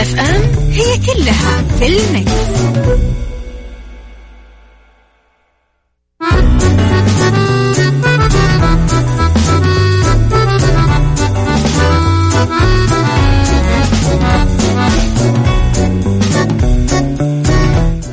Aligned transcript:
مكتف 0.00 0.18
أم 0.18 0.42
هي 0.70 0.98
كلها 0.98 1.62
في 1.78 1.86
المكس. 1.86 2.32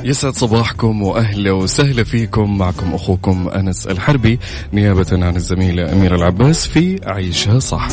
يسعد 0.04 0.34
صباحكم 0.34 1.02
وأهلا 1.02 1.52
وسهلا 1.52 2.04
فيكم 2.04 2.58
معكم 2.58 2.94
أخوكم 2.94 3.50
أنس 3.50 3.88
الحربي 3.88 4.40
نيابة 4.74 5.06
عن 5.12 5.36
الزميلة 5.36 5.94
أميرة 5.94 6.16
العباس 6.16 6.68
في 6.68 7.00
عيشها 7.06 7.60
صح. 7.60 7.88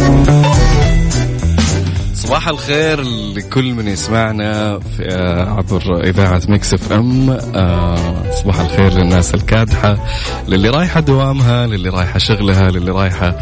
صباح 2.25 2.49
الخير 2.49 3.01
لكل 3.37 3.75
من 3.75 3.89
يسمعنا 3.89 4.79
في 4.79 5.09
آه، 5.09 5.51
عبر 5.51 6.01
إذاعة 6.05 6.43
Mix 6.49 6.75
FM. 6.75 7.31
آه، 7.31 8.31
صباح 8.31 8.61
الخير 8.61 8.93
للناس 8.93 9.35
الكادحة 9.35 10.07
للي 10.49 10.69
رايحة 10.69 11.01
دوامها 11.01 11.67
للي 11.67 11.89
رايحة 11.89 12.19
شغلها 12.19 12.71
للي 12.71 12.91
رايحة 12.91 13.39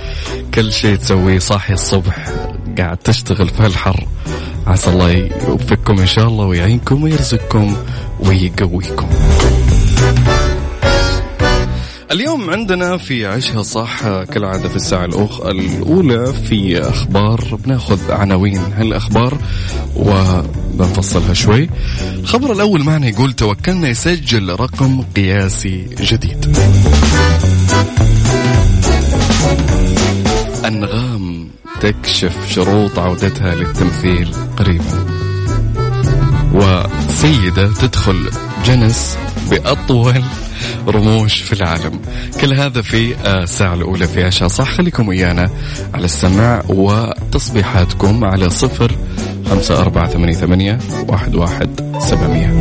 كل 0.54 0.72
شيء 0.72 0.96
تسويه 0.96 1.38
صاحي 1.38 1.74
الصبح 1.74 2.28
قاعد 2.78 2.96
تشتغل 2.96 3.48
في 3.48 3.66
الحر 3.66 4.06
عسى 4.66 4.90
الله 4.90 5.10
يوفقكم 5.48 5.98
إن 5.98 6.06
شاء 6.06 6.28
الله 6.28 6.44
ويعينكم 6.44 7.02
ويرزقكم 7.02 7.76
ويقويكم. 8.20 9.08
اليوم 12.12 12.50
عندنا 12.50 12.96
في 12.96 13.26
عشها 13.26 13.62
صح 13.62 14.22
كالعادة 14.22 14.68
في 14.68 14.76
الساعة 14.76 15.04
الأخ 15.04 15.40
الأولى 15.40 16.32
في 16.32 16.80
أخبار 16.80 17.58
بناخذ 17.64 18.12
عناوين. 18.12 18.60
هالأخبار 18.76 19.38
وبنفصلها 19.96 21.34
شوي. 21.34 21.70
الخبر 22.14 22.52
الأول 22.52 22.82
معنا 22.84 23.08
يقول 23.08 23.32
توكلنا 23.32 23.88
يسجل 23.88 24.48
رقم 24.48 25.02
قياسي 25.16 25.86
جديد. 26.00 26.56
أنغام 30.64 31.48
تكشف 31.80 32.36
شروط 32.48 32.98
عودتها 32.98 33.54
للتمثيل 33.54 34.34
قريبا. 34.56 35.06
وسيدة 36.54 37.72
تدخل 37.80 38.30
جنس 38.64 39.18
بأطول 39.50 40.22
رموش 40.88 41.40
في 41.40 41.52
العالم. 41.52 42.00
كل 42.40 42.54
هذا 42.54 42.82
في 42.82 43.14
الساعة 43.26 43.74
الأولى 43.74 44.06
في 44.06 44.24
عشاء. 44.24 44.48
صح 44.48 44.76
خليكم 44.76 45.08
ويانا 45.08 45.50
على 45.94 46.04
السمع 46.04 46.62
وتصبيحاتكم 46.68 48.24
على 48.24 48.50
صفر 48.50 48.92
خمسة 49.50 49.80
أربعة 49.80 50.08
ثمانية, 50.08 50.34
ثمانية 50.34 50.78
واحد, 51.08 51.34
واحد 51.34 51.98
سبعمية. 52.00 52.58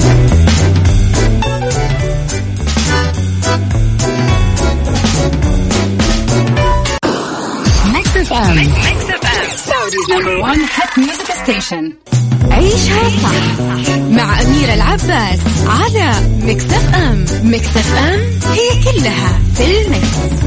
عيشها 12.50 13.10
صح 13.10 13.62
مع 14.00 14.42
أميرة 14.42 14.74
العباس 14.74 15.40
على 15.68 16.12
مكتف 16.44 16.96
أم 16.96 17.26
مكتف 17.44 17.96
أم 17.96 18.20
هي 18.52 18.84
كلها 18.84 19.40
في 19.56 19.82
المكس. 19.82 20.42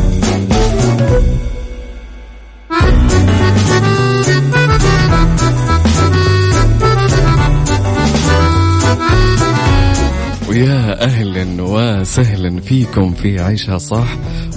ويا 10.48 11.04
أهلا 11.04 11.62
وسهلا 11.62 12.60
فيكم 12.60 13.14
في 13.14 13.40
عيشها 13.40 13.78
صح 13.78 14.06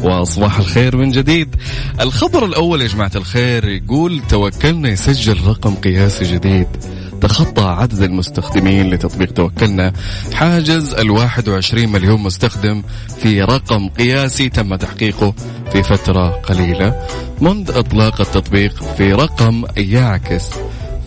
وصباح 0.03 0.59
الخير 0.59 0.97
من 0.97 1.11
جديد. 1.11 1.55
الخبر 2.01 2.45
الأول 2.45 2.81
يا 2.81 2.87
جماعة 2.87 3.11
الخير 3.15 3.69
يقول 3.69 4.21
توكلنا 4.29 4.89
يسجل 4.89 5.47
رقم 5.47 5.75
قياسي 5.75 6.25
جديد 6.33 6.67
تخطى 7.22 7.63
عدد 7.63 8.01
المستخدمين 8.01 8.89
لتطبيق 8.89 9.33
توكلنا 9.33 9.94
حاجز 10.33 10.94
ال 10.94 11.11
21 11.11 11.91
مليون 11.91 12.22
مستخدم 12.22 12.83
في 13.22 13.41
رقم 13.41 13.89
قياسي 13.89 14.50
تم 14.50 14.75
تحقيقه 14.75 15.33
في 15.72 15.83
فترة 15.83 16.29
قليلة 16.29 17.07
منذ 17.41 17.72
إطلاق 17.72 18.22
التطبيق 18.22 18.83
في 18.97 19.13
رقم 19.13 19.63
يعكس 19.78 20.50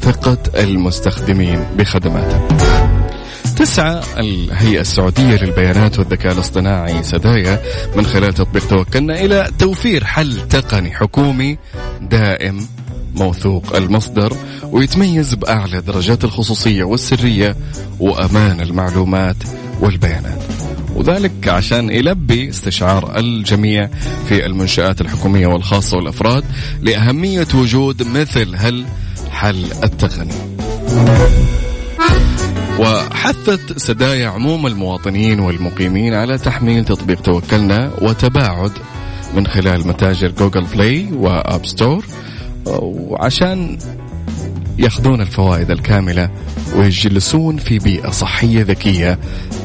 ثقة 0.00 0.38
المستخدمين 0.56 1.64
بخدماته. 1.76 2.40
تسعى 3.56 4.00
الهيئة 4.18 4.80
السعودية 4.80 5.44
للبيانات 5.44 5.98
والذكاء 5.98 6.32
الاصطناعي 6.32 7.02
سدايا 7.02 7.62
من 7.96 8.06
خلال 8.06 8.34
تطبيق 8.34 8.68
توكلنا 8.68 9.20
إلى 9.20 9.50
توفير 9.58 10.04
حل 10.04 10.48
تقني 10.48 10.90
حكومي 10.90 11.58
دائم 12.00 12.66
موثوق 13.16 13.76
المصدر 13.76 14.32
ويتميز 14.62 15.34
بأعلى 15.34 15.80
درجات 15.80 16.24
الخصوصية 16.24 16.84
والسرية 16.84 17.56
وأمان 18.00 18.60
المعلومات 18.60 19.36
والبيانات. 19.80 20.42
وذلك 20.94 21.48
عشان 21.48 21.90
يلبي 21.90 22.48
استشعار 22.48 23.18
الجميع 23.18 23.88
في 24.28 24.46
المنشآت 24.46 25.00
الحكومية 25.00 25.46
والخاصة 25.46 25.96
والأفراد 25.96 26.44
لأهمية 26.82 27.48
وجود 27.54 28.02
مثل 28.02 28.54
هالحل 28.54 29.66
التقني. 29.84 30.34
وحثت 32.78 33.78
سدايا 33.78 34.28
عموم 34.28 34.66
المواطنين 34.66 35.40
والمقيمين 35.40 36.14
على 36.14 36.38
تحميل 36.38 36.84
تطبيق 36.84 37.20
توكلنا 37.20 37.90
وتباعد 38.02 38.72
من 39.34 39.46
خلال 39.46 39.88
متاجر 39.88 40.28
Google 40.28 40.64
Play 40.64 41.08
و 41.12 41.26
App 41.26 41.66
Store 41.66 42.04
وعشان 42.66 43.78
ياخذون 44.78 45.20
الفوائد 45.20 45.70
الكاملة 45.70 46.30
ويجلسون 46.76 47.56
في 47.56 47.78
بيئة 47.78 48.10
صحية 48.10 48.62
ذكية 48.62 49.18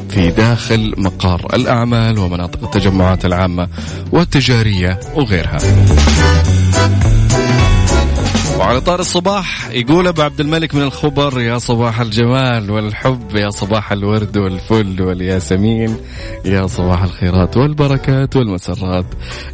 في 0.08 0.30
داخل 0.30 0.94
مقار 0.96 1.46
الأعمال 1.54 2.18
ومناطق 2.18 2.64
التجمعات 2.64 3.24
العامة 3.24 3.68
والتجارية 4.12 5.00
وغيرها. 5.14 5.58
وعلى 8.58 8.80
طار 8.80 9.00
الصباح 9.00 9.70
يقول 9.70 10.06
أبو 10.06 10.22
عبد 10.22 10.40
الملك 10.40 10.74
من 10.74 10.82
الخبر 10.82 11.40
يا 11.40 11.58
صباح 11.58 12.00
الجمال 12.00 12.70
والحب 12.70 13.36
يا 13.36 13.50
صباح 13.50 13.92
الورد 13.92 14.38
والفل 14.38 15.02
والياسمين 15.02 15.96
يا 16.44 16.66
صباح 16.66 17.02
الخيرات 17.02 17.56
والبركات 17.56 18.36
والمسرات. 18.36 19.04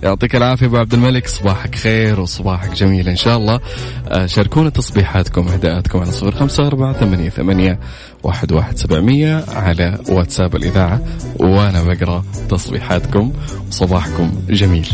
يعطيك 0.02 0.36
العافية 0.36 0.66
أبو 0.66 0.76
عبد 0.76 0.94
الملك 0.94 1.28
صباحك 1.28 1.74
خير 1.74 2.20
وصباحك 2.20 2.72
جميل 2.72 3.08
إن 3.08 3.16
شاء 3.16 3.36
الله. 3.36 3.60
آه، 4.08 4.26
شاركونا 4.26 4.70
تصبيحاتكم 4.70 5.48
أهداءاتكم 5.48 5.98
على 5.98 6.10
صفر 6.10 6.30
خمسة 6.30 6.66
أربعة 6.66 6.92
ثمانية, 6.92 7.28
ثمانية 7.28 7.78
واحد, 8.22 8.52
واحد 8.52 8.76
سبعمية 8.78 9.44
على 9.48 9.98
واتساب 10.08 10.56
الإذاعة 10.56 11.00
وأنا 11.38 11.82
بقرأ 11.82 12.24
تصبيحاتكم. 12.48 13.32
وصباحكم 13.68 14.32
جميل. 14.50 14.88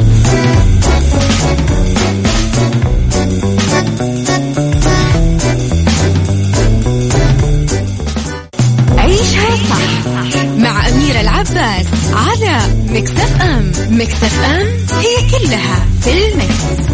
العباس 11.59 11.87
على 12.15 12.59
مكتف 12.89 13.43
أم 13.43 13.73
مكتف 13.91 14.45
أم 14.45 14.67
هي 14.99 15.31
كلها 15.31 15.87
في 16.01 16.29
المكس. 16.29 16.89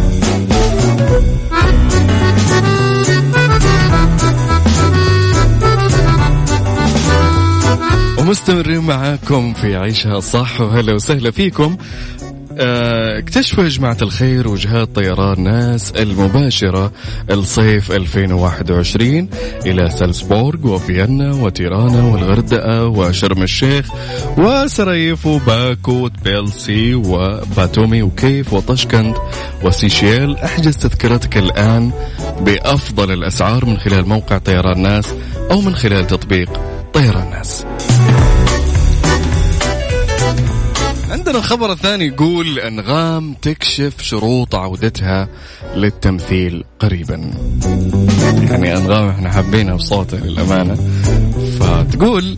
ومستمرين 8.18 8.80
معاكم 8.80 9.54
في 9.54 9.76
عيشها 9.76 10.20
صح 10.20 10.60
وهلا 10.60 10.94
وسهلا 10.94 11.30
فيكم 11.30 11.76
اكتشفوا 12.58 13.64
يا 13.64 13.68
جماعة 13.68 13.96
الخير 14.02 14.48
وجهات 14.48 14.94
طيران 14.94 15.40
ناس 15.44 15.90
المباشرة 15.90 16.92
الصيف 17.30 17.92
2021 17.92 19.28
إلى 19.66 19.90
سالزبورغ 19.90 20.66
وفيينا 20.66 21.34
وتيرانا 21.34 22.02
والغردقة 22.02 22.86
وشرم 22.86 23.42
الشيخ 23.42 23.88
وسراييفو 24.38 25.38
باكو 25.38 25.92
وتبيلسي 25.92 26.94
وباتومي 26.94 28.02
وكيف 28.02 28.52
وطشكند 28.52 29.14
وسيشيل. 29.64 30.36
أحجز 30.36 30.76
تذكرتك 30.76 31.36
الآن 31.36 31.90
بأفضل 32.40 33.12
الأسعار 33.12 33.64
من 33.64 33.76
خلال 33.76 34.08
موقع 34.08 34.38
طيران 34.38 34.82
ناس 34.82 35.14
أو 35.50 35.60
من 35.60 35.74
خلال 35.74 36.06
تطبيق 36.06 36.60
طيران 36.92 37.30
ناس. 37.30 37.66
عندنا 41.26 41.38
الخبر 41.38 41.72
الثاني 41.72 42.06
يقول 42.06 42.58
أنغام 42.58 43.34
تكشف 43.42 44.02
شروط 44.02 44.54
عودتها 44.54 45.28
للتمثيل 45.76 46.64
قريبا. 46.78 47.30
يعني 48.50 48.76
أنغام 48.76 49.08
إحنا 49.08 49.30
حابينها 49.30 49.74
بصوتها 49.74 50.20
للأمانة. 50.20 50.74
فتقول 51.60 52.36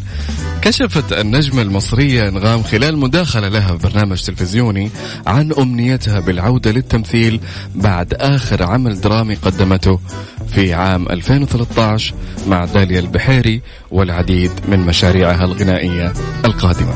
كشفت 0.63 1.13
النجمة 1.13 1.63
المصرية 1.63 2.29
أنغام 2.29 2.63
خلال 2.63 2.99
مداخلة 2.99 3.49
لها 3.49 3.77
في 3.77 3.89
برنامج 3.89 4.23
تلفزيوني 4.23 4.91
عن 5.27 5.53
أمنيتها 5.53 6.21
بالعودة 6.21 6.71
للتمثيل 6.71 7.41
بعد 7.75 8.15
آخر 8.15 8.63
عمل 8.63 9.01
درامي 9.01 9.35
قدمته 9.35 10.01
في 10.49 10.75
عام 10.75 11.09
2013 11.09 12.15
مع 12.49 12.65
داليا 12.65 13.01
البحيري 13.01 13.63
والعديد 13.91 14.53
من 14.69 14.81
مشاريعها 14.81 15.45
الغنائية 15.45 16.13
القادمة. 16.45 16.95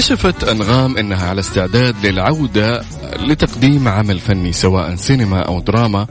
كشفت 0.00 0.44
أنغام 0.44 0.96
أنها 0.96 1.28
على 1.28 1.40
استعداد 1.40 2.06
للعودة 2.06 2.82
لتقديم 3.18 3.88
عمل 3.88 4.18
فني 4.18 4.52
سواء 4.52 4.94
سينما 4.94 5.40
أو 5.40 5.60
دراما 5.60 6.06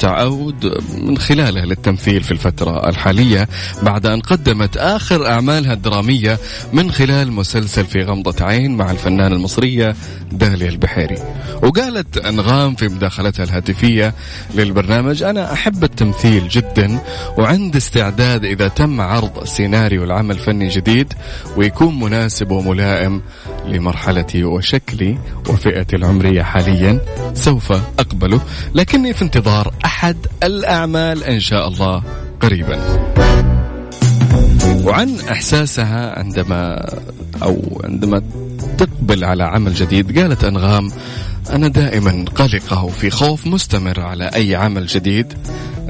تعود 0.00 0.82
من 0.98 1.18
خلاله 1.18 1.64
للتمثيل 1.64 2.22
في 2.22 2.30
الفترة 2.30 2.88
الحالية 2.88 3.48
بعد 3.82 4.06
أن 4.06 4.20
قدمت 4.20 4.76
آخر 4.76 5.26
أعمالها 5.26 5.72
الدرامية 5.72 6.38
من 6.72 6.90
خلال 6.90 7.32
مسلسل 7.32 7.84
في 7.84 8.02
غمضة 8.02 8.44
عين 8.44 8.76
مع 8.76 8.90
الفنانة 8.90 9.34
المصرية 9.34 9.96
داليا 10.32 10.68
البحيري. 10.68 11.18
وقالت 11.62 12.16
أنغام 12.18 12.74
في 12.74 12.88
مداخلتها 12.88 13.44
الهاتفية 13.44 14.14
للبرنامج 14.54 15.22
أنا 15.22 15.52
أحب 15.52 15.84
التمثيل 15.84 16.48
جدا 16.48 17.00
وعندي 17.38 17.78
استعداد 17.78 18.44
إذا 18.44 18.68
تم 18.68 19.00
عرض 19.00 19.44
سيناريو 19.44 20.04
العمل 20.04 20.38
فني 20.38 20.68
جديد 20.68 21.12
ويكون 21.56 22.00
مناسب 22.00 22.50
وملائم 22.50 23.22
لمرحلتي 23.66 24.44
وشكلي 24.44 25.18
وفئتي 25.48 25.96
العمرية. 25.96 26.39
حاليا 26.42 27.00
سوف 27.34 27.72
أقبله 27.72 28.40
لكني 28.74 29.12
في 29.12 29.22
انتظار 29.22 29.74
أحد 29.84 30.16
الأعمال 30.42 31.24
إن 31.24 31.40
شاء 31.40 31.68
الله 31.68 32.02
قريبا. 32.40 32.78
وعن 34.84 35.16
إحساسها 35.30 36.18
عندما 36.18 36.86
أو 37.42 37.80
عندما 37.84 38.22
تقبل 38.78 39.24
على 39.24 39.44
عمل 39.44 39.74
جديد 39.74 40.18
قالت 40.18 40.44
أنغام 40.44 40.90
أنا 41.50 41.68
دائما 41.68 42.24
قلقة 42.34 42.84
وفي 42.84 43.10
خوف 43.10 43.46
مستمر 43.46 44.00
على 44.00 44.30
أي 44.34 44.54
عمل 44.54 44.86
جديد 44.86 45.26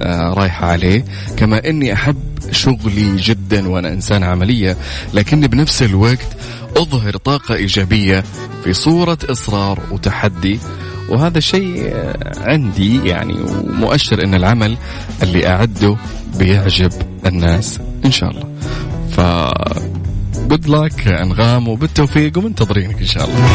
آه، 0.00 0.34
رايحة 0.34 0.66
عليه 0.66 1.04
كما 1.36 1.68
أني 1.68 1.92
أحب 1.92 2.16
شغلي 2.50 3.16
جدا 3.16 3.68
وأنا 3.68 3.88
إنسان 3.92 4.22
عملية 4.22 4.76
لكني 5.14 5.48
بنفس 5.48 5.82
الوقت 5.82 6.28
أظهر 6.76 7.16
طاقة 7.16 7.54
إيجابية 7.54 8.24
في 8.64 8.72
صورة 8.72 9.18
إصرار 9.24 9.80
وتحدي. 9.90 10.58
وهذا 11.08 11.40
شيء 11.40 11.92
عندي 12.36 13.08
يعني 13.08 13.34
ومؤشر 13.34 14.24
إن 14.24 14.34
العمل 14.34 14.76
اللي 15.22 15.48
أعده 15.48 15.96
بيعجب 16.38 16.92
الناس 17.26 17.80
إن 18.04 18.12
شاء 18.12 18.30
الله. 18.30 18.44
ف 19.10 19.20
جود 20.48 20.68
لك 20.68 21.08
أنغام 21.08 21.68
وبالتوفيق 21.68 22.38
ومنتظرينك 22.38 23.00
إن 23.00 23.06
شاء 23.06 23.24
الله. 23.24 23.50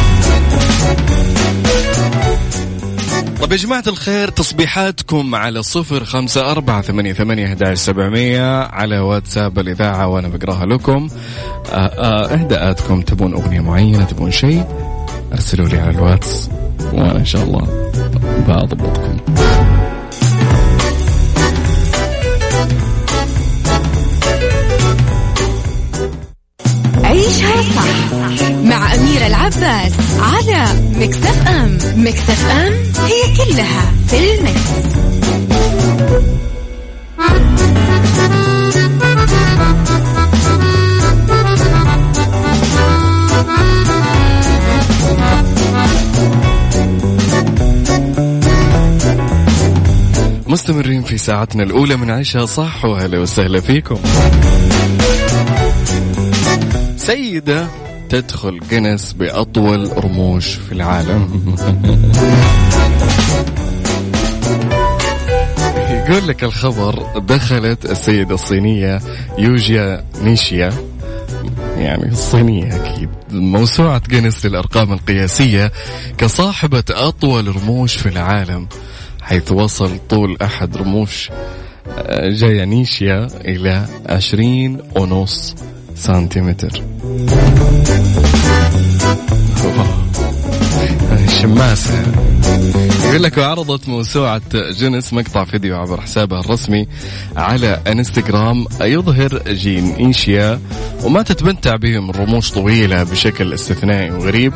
طيب 3.40 3.52
يا 3.52 3.56
جماعة 3.56 3.84
الخير 3.86 4.28
تصبيحاتكم 4.28 5.34
على 5.34 5.62
صفر 5.62 6.04
خمسة 6.04 6.50
أربعة 6.50 6.82
ثمانية, 6.82 7.12
ثمانية 7.12 7.74
سبعمية 7.74 8.62
على 8.62 8.98
واتساب 8.98 9.58
الإذاعة 9.58 10.08
وأنا 10.08 10.28
بقراها 10.28 10.66
لكم. 10.66 11.08
آه، 11.72 11.76
آه، 11.76 12.34
إهداءاتكم 12.34 13.02
تبون 13.02 13.32
أغنية 13.32 13.60
معينة 13.60 14.04
تبون 14.04 14.30
شيء 14.30 14.64
أرسلوا 15.32 15.68
لي 15.68 15.78
على 15.78 15.90
الواتس 15.90 16.50
وأنا 16.92 17.16
إن 17.16 17.24
شاء 17.24 17.42
الله 17.42 17.90
بضبطكم 18.48 19.16
عيشها 27.04 27.62
صح. 27.62 28.25
مع 28.96 29.02
أميرة 29.02 29.26
العباس 29.26 29.92
على 30.20 30.64
مكتف 30.96 31.48
أم 31.48 31.78
مكتف 31.96 32.50
أم 32.50 32.72
هي 33.04 33.36
كلها 33.36 33.92
في 34.08 34.34
المكس. 34.34 34.96
مستمرين 50.46 51.02
في 51.02 51.18
ساعتنا 51.18 51.62
الأولى 51.62 51.96
من 51.96 52.10
عيشها 52.10 52.46
صح 52.46 52.84
وهلا 52.84 53.18
وسهلا 53.18 53.60
فيكم 53.60 53.98
سيدة 56.96 57.66
تدخل 58.08 58.60
جنس 58.70 59.12
بأطول 59.12 60.04
رموش 60.04 60.46
في 60.54 60.72
العالم. 60.72 61.54
يقول 65.90 66.28
لك 66.28 66.44
الخبر 66.44 67.18
دخلت 67.18 67.84
السيدة 67.84 68.34
الصينية 68.34 69.00
يوجيا 69.38 70.04
نيشيا 70.22 70.72
يعني 71.76 72.08
الصينية 72.08 72.76
أكيد. 72.76 73.08
موسوعة 73.30 74.02
جينيس 74.08 74.46
للأرقام 74.46 74.92
القياسية 74.92 75.72
كصاحبة 76.18 76.84
أطول 76.90 77.56
رموش 77.56 77.96
في 77.96 78.08
العالم 78.08 78.68
حيث 79.22 79.52
وصل 79.52 79.98
طول 80.08 80.36
أحد 80.42 80.76
رموش 80.76 81.30
آه، 81.98 82.28
جايانيشيا 82.30 83.26
إلى 83.44 83.84
عشرين 84.06 84.78
ونص 84.96 85.54
سنتيمتر 85.96 86.82
شماسة 91.42 92.02
يقول 93.04 93.22
لك 93.22 93.38
وعرضت 93.38 93.88
موسوعة 93.88 94.42
جنس 94.54 95.12
مقطع 95.12 95.44
فيديو 95.44 95.76
عبر 95.76 96.00
حسابها 96.00 96.40
الرسمي 96.40 96.88
على 97.36 97.82
إنستغرام. 97.86 98.66
يظهر 98.80 99.42
جين 99.48 99.94
إيشيا 99.94 100.60
وما 101.04 101.22
تتمتع 101.22 101.76
بهم 101.76 102.10
رموش 102.10 102.50
طويلة 102.50 103.02
بشكل 103.02 103.54
استثنائي 103.54 104.10
وغريب. 104.10 104.52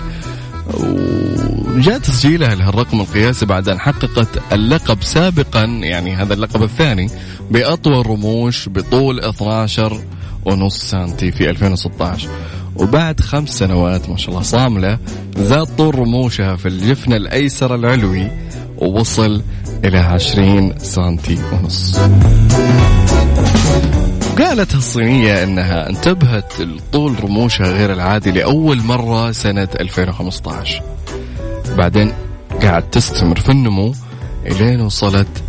وجاء 1.76 1.98
تسجيلها 1.98 2.54
لهالرقم 2.54 3.00
القياسي 3.00 3.46
بعد 3.46 3.68
أن 3.68 3.80
حققت 3.80 4.52
اللقب 4.52 5.02
سابقا 5.02 5.64
يعني 5.64 6.14
هذا 6.14 6.34
اللقب 6.34 6.62
الثاني 6.62 7.10
بأطول 7.50 8.06
رموش 8.06 8.68
بطول 8.68 9.20
12 9.20 10.00
ونص 10.44 10.78
سنتي 10.90 11.32
في 11.32 11.50
2016 11.50 12.28
وبعد 12.76 13.20
خمس 13.20 13.48
سنوات 13.48 14.08
ما 14.08 14.16
شاء 14.16 14.30
الله 14.30 14.42
صاملة 14.42 14.98
زاد 15.36 15.66
طول 15.76 15.98
رموشها 15.98 16.56
في 16.56 16.68
الجفن 16.68 17.12
الأيسر 17.12 17.74
العلوي 17.74 18.30
ووصل 18.78 19.42
إلى 19.84 19.98
20 19.98 20.78
سنتي 20.78 21.38
ونص. 21.52 21.98
قالت 24.38 24.74
الصينية 24.74 25.42
إنها 25.42 25.88
انتبهت 25.88 26.60
لطول 26.60 27.24
رموشها 27.24 27.66
غير 27.72 27.92
العادي 27.92 28.30
لأول 28.30 28.78
مرة 28.82 29.32
سنة 29.32 29.68
2015 29.80 30.82
بعدين 31.76 32.12
قاعد 32.62 32.90
تستمر 32.90 33.40
في 33.40 33.48
النمو 33.48 33.94
إلين 34.46 34.80
وصلت 34.80 35.42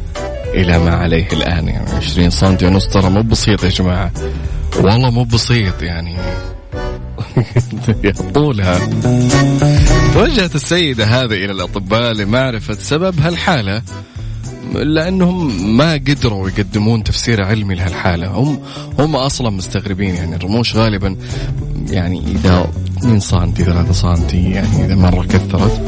إلى 0.54 0.80
ما 0.80 0.92
عليه 0.96 1.28
الآن 1.34 1.68
يعني 1.68 1.90
20 1.92 2.30
سم 2.30 2.58
ونص 2.64 2.88
ترى 2.88 3.10
مو 3.10 3.22
بسيط 3.22 3.64
يا 3.64 3.70
جماعة. 3.70 4.12
والله 4.76 5.12
مو 5.12 5.24
بسيط 5.24 5.82
يعني. 5.82 6.18
طولها. 8.34 8.80
توجهت 10.14 10.56
السيدة 10.56 11.06
هذه 11.06 11.34
إلى 11.46 11.52
الأطباء 11.52 12.14
لمعرفة 12.14 12.74
سبب 12.74 13.20
هالحالة. 13.20 13.82
لأنهم 14.74 15.78
ما 15.78 15.94
قدروا 15.94 16.50
يقدمون 16.50 17.04
تفسير 17.04 17.44
علمي 17.44 17.76
لهالحالة. 17.76 18.28
هم 18.28 18.60
هم 19.00 19.16
أصلا 19.16 19.50
مستغربين 19.50 20.16
يعني 20.16 20.36
الرموش 20.36 20.76
غالبا 20.76 21.16
يعني 21.90 22.20
إذا 22.20 22.72
2 22.98 23.20
سنتي 23.20 23.64
3 23.64 23.92
سنتي 23.92 24.52
يعني 24.52 24.86
إذا 24.86 24.96
مرة 24.96 25.24
كثرت. 25.24 25.82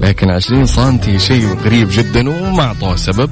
لكن 0.00 0.30
20 0.30 0.66
سنتي 0.66 1.18
شيء 1.18 1.54
غريب 1.64 1.88
جدا 1.90 2.30
وما 2.30 2.62
أعطوه 2.62 2.96
سبب. 2.96 3.30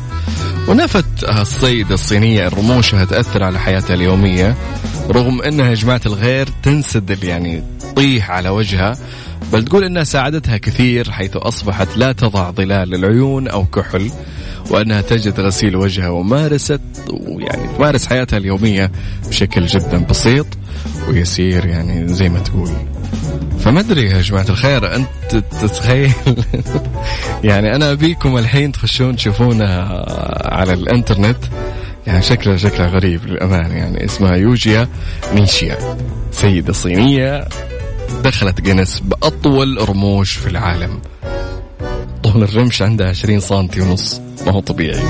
ونفت 0.69 1.25
الصيدة 1.25 1.95
الصينية 1.95 2.49
رموشها 2.49 3.05
تأثر 3.05 3.43
على 3.43 3.59
حياتها 3.59 3.95
اليومية 3.95 4.57
رغم 5.11 5.43
أنها 5.43 5.69
يا 5.69 5.75
جماعة 5.75 6.01
الغير 6.07 6.49
تنسدل 6.63 7.25
يعني 7.25 7.63
تطيح 7.81 8.31
على 8.31 8.49
وجهها. 8.49 8.97
بل 9.53 9.65
تقول 9.65 9.85
أنها 9.85 10.05
ساعدتها 10.05 10.57
كثير 10.57 11.11
حيث 11.11 11.37
أصبحت 11.37 11.97
لا 11.97 12.13
تضع 12.13 12.51
ظلال 12.51 12.89
للعيون 12.91 13.49
أو 13.49 13.65
كحل 13.65 14.11
وأنها 14.71 15.01
تجد 15.01 15.41
غسيل 15.41 15.77
وجهها 15.77 16.09
ومارست 16.09 16.81
ويعني 17.11 17.69
تمارس 17.77 18.07
حياتها 18.07 18.37
اليومية 18.37 18.93
بشكل 19.29 19.67
جدا 19.67 19.99
بسيط 19.99 20.47
ويسير 21.09 21.67
يعني 21.67 22.09
زي 22.09 22.29
ما 22.29 22.39
تقول. 22.39 22.71
فما 23.59 23.81
أدري 23.81 24.11
يا 24.11 24.21
جماعة 24.21 24.47
الخير 24.49 24.97
أنت 24.97 25.45
تتخيل؟ 25.63 26.13
يعني 27.45 27.77
أنا 27.77 27.93
أبيكم 27.93 28.39
الحين 28.39 28.73
تخشون 28.73 29.17
تشوفونها 29.17 30.05
على 30.55 30.73
الإنترنت 30.73 31.39
يعني 32.07 32.23
شكلها 32.23 32.57
شكلها 32.57 32.87
غريب 32.87 33.27
للأمانة 33.27 33.75
يعني 33.75 34.05
اسمها 34.05 34.37
يوجيا 34.37 34.89
نيشيا 35.35 35.79
سيدة 36.33 36.73
صينية 36.73 37.49
دخلت 38.25 38.61
جنس 38.61 39.01
بأطول 39.01 39.89
رموش 39.89 40.33
في 40.33 40.47
العالم. 40.47 41.01
طول 42.23 42.43
الرمش 42.43 42.83
عندها 42.83 43.09
20 43.09 43.41
سنتي 43.41 43.81
ونص. 43.81 44.21
ما 44.47 44.53
هو 44.53 44.61
طبيعي. 44.61 45.01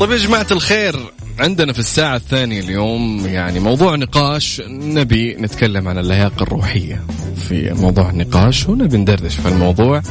طيب 0.00 0.10
يا 0.10 0.16
جماعة 0.16 0.46
الخير 0.50 0.96
عندنا 1.38 1.72
في 1.72 1.78
الساعة 1.78 2.16
الثانية 2.16 2.60
اليوم 2.60 3.26
يعني 3.26 3.60
موضوع 3.60 3.96
نقاش 3.96 4.62
نبي 4.68 5.34
نتكلم 5.34 5.88
عن 5.88 5.98
اللياقة 5.98 6.42
الروحية 6.42 7.04
في 7.48 7.72
موضوع 7.72 8.10
النقاش 8.10 8.68
ونبي 8.68 8.96
ندردش 8.96 9.34
في 9.34 9.48
الموضوع. 9.48 10.02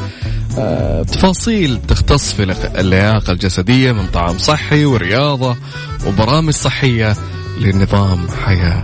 آه، 0.57 1.03
تفاصيل 1.03 1.79
تختص 1.87 2.33
في 2.33 2.43
اللياقة 2.79 3.31
الجسدية 3.31 3.91
من 3.91 4.07
طعام 4.07 4.37
صحي 4.37 4.85
ورياضة 4.85 5.55
وبرامج 6.07 6.53
صحية 6.53 7.15
لنظام 7.59 8.27
حياة 8.45 8.83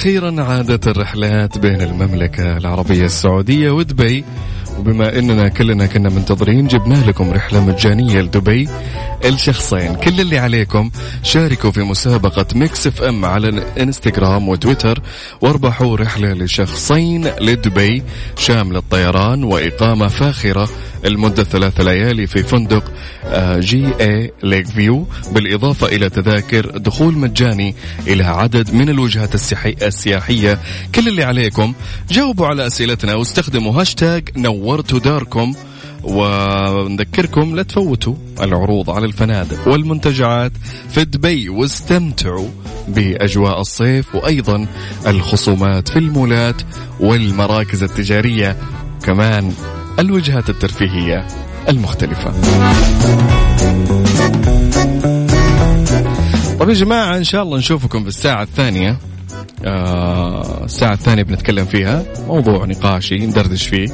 أخيرا 0.00 0.42
عادت 0.42 0.88
الرحلات 0.88 1.58
بين 1.58 1.80
المملكة 1.82 2.56
العربية 2.56 3.04
السعودية 3.04 3.70
ودبي. 3.70 4.24
وبما 4.78 5.18
إننا 5.18 5.48
كلنا 5.48 5.86
كنا 5.86 6.08
منتظرين 6.08 6.66
جبنا 6.66 6.94
لكم 6.94 7.30
رحلة 7.30 7.64
مجانية 7.64 8.20
لدبي. 8.20 8.68
لشخصين 9.24 9.94
كل 9.94 10.20
اللي 10.20 10.38
عليكم 10.38 10.90
شاركوا 11.22 11.70
في 11.70 11.82
مسابقة 11.82 12.46
Mix 12.54 12.86
FM 12.86 13.24
على 13.24 13.48
الانستغرام 13.48 14.48
وتويتر 14.48 15.02
واربحوا 15.40 15.96
رحلة 15.96 16.32
لشخصين 16.32 17.26
لدبي. 17.40 18.02
شامل 18.38 18.76
الطيران 18.76 19.44
وإقامة 19.44 20.08
فاخرة 20.08 20.68
لمدة 21.04 21.44
ثلاث 21.44 21.80
ليالي 21.80 22.26
في 22.26 22.42
فندق 22.42 22.92
آه، 23.24 23.58
JA 23.58 23.86
Lake 24.00 24.66
View 24.66 25.06
بالإضافة 25.32 25.86
إلى 25.86 26.10
تذاكر 26.10 26.78
دخول 26.78 27.18
مجاني 27.18 27.74
إلى 28.06 28.24
عدد 28.24 28.74
من 28.74 28.88
الوجهات 28.88 29.34
السياحية. 29.82 30.58
كل 30.94 31.08
اللي 31.08 31.24
عليكم 31.24 31.74
جاوبوا 32.10 32.46
على 32.46 32.66
أسئلتنا 32.66 33.14
واستخدموا 33.14 33.80
هاشتاج 33.80 34.28
نورتوا 34.36 34.98
داركم. 34.98 35.54
ونذكركم 36.02 37.56
لا 37.56 37.62
تفوتوا 37.62 38.14
العروض 38.40 38.90
على 38.90 39.06
الفنادق 39.06 39.68
والمنتجعات 39.68 40.52
في 40.90 41.04
دبي 41.04 41.48
واستمتعوا 41.48 42.48
بأجواء 42.88 43.60
الصيف 43.60 44.14
وأيضا 44.14 44.66
الخصومات 45.06 45.88
في 45.88 45.98
المولات 45.98 46.62
والمراكز 47.00 47.82
التجارية. 47.82 48.56
كمان 49.04 49.52
الوجهات 50.00 50.50
الترفيهية 50.50 51.26
المختلفة. 51.68 52.32
طيب 56.58 56.68
يا 56.68 56.74
جماعة 56.74 57.16
إن 57.16 57.24
شاء 57.24 57.42
الله 57.42 57.58
نشوفكم 57.58 58.02
في 58.02 58.08
الساعة 58.08 58.42
الثانية. 58.42 58.98
آه 59.64 60.64
الساعة 60.64 60.92
الثانية 60.92 61.22
بنتكلم 61.22 61.64
فيها. 61.64 62.04
موضوع 62.26 62.64
نقاشي 62.64 63.14
ندردش 63.14 63.66
فيه. 63.68 63.88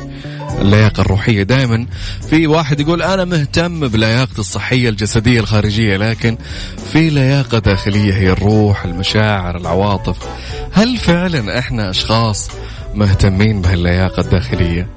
اللياقة 0.60 1.00
الروحية 1.00 1.42
دائما. 1.42 1.86
في 2.28 2.46
واحد 2.46 2.80
يقول 2.80 3.02
أنا 3.02 3.24
مهتم 3.24 3.88
بلياقتي 3.88 4.38
الصحية 4.38 4.88
الجسدية 4.88 5.40
الخارجية 5.40 5.96
لكن 5.96 6.38
في 6.92 7.10
لياقة 7.10 7.58
داخلية 7.58 8.14
هي 8.14 8.30
الروح 8.30 8.84
المشاعر 8.84 9.56
العواطف. 9.56 10.16
هل 10.72 10.96
فعلا 10.96 11.58
إحنا 11.58 11.90
أشخاص 11.90 12.50
مهتمين 12.94 13.60
بهاللياقة 13.60 14.20
الداخلية؟ 14.20 14.88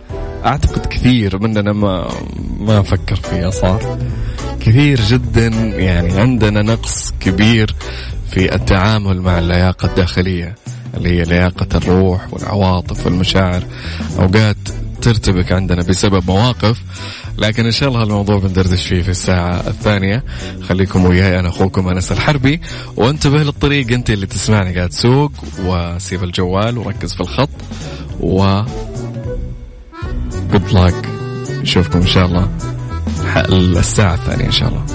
أعتقد 0.46 0.86
كثير 0.86 1.40
مننا 1.40 1.74
ما 1.74 2.08
ما 2.60 2.82
فكر 2.82 3.16
فيها 3.16 3.50
صار 3.50 4.00
كثير 4.60 5.02
جدا 5.02 5.48
يعني 5.76 6.20
عندنا 6.20 6.62
نقص 6.62 7.14
كبير 7.20 7.76
في 8.32 8.56
التعامل 8.56 9.22
مع 9.22 9.40
اللياقة 9.40 9.86
الداخلية 9.86 10.56
اللي 10.98 11.10
هي 11.10 11.24
لياقة 11.24 11.78
الروح 11.78 12.34
والعواطف 12.34 13.06
والمشاعر. 13.06 13.64
أوقات 14.20 14.58
ترتبك 15.02 15.52
عندنا 15.52 15.82
بسبب 15.82 16.24
مواقف 16.28 16.82
لكن 17.38 17.66
إن 17.66 17.72
شاء 17.72 17.90
الله 17.90 18.04
الموضوع 18.04 18.40
بندردش 18.40 18.88
فيه 18.88 19.02
في 19.02 19.10
الساعة 19.10 19.68
الثانية. 19.68 20.24
خليكم 20.62 21.06
وياي 21.06 21.40
أنا 21.40 21.50
أخوكم 21.50 21.88
أنس 21.88 22.12
الحربي 22.12 22.62
وانتبه 22.96 23.44
للطريق 23.44 23.92
أنت 23.92 24.10
اللي 24.10 24.26
تسمعني. 24.26 24.76
قاعد 24.76 24.90
تسوق 24.90 25.32
وسيب 25.66 26.24
الجوال 26.24 26.78
وركز 26.78 27.14
في 27.14 27.22
الخط 27.22 27.50
و 28.20 28.62
جود 30.52 30.72
لاك 30.74 31.10
نشوفكم 31.62 32.00
إن 32.00 32.08
شاء 32.08 32.26
الله 32.26 32.48
الساعة 33.80 34.14
الثانية 34.14 34.46
إن 34.46 34.52
شاء 34.52 34.70
الله. 34.70 34.86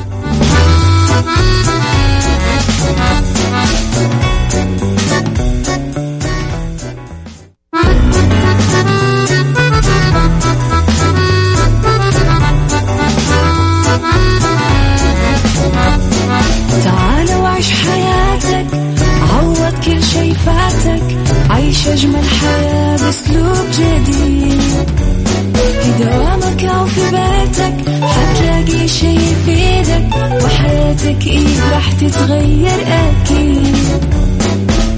وحياتك 31.05 31.27
إيه 31.27 31.71
راح 31.73 31.93
تتغير 31.93 32.87
أكيد؟ 32.89 33.77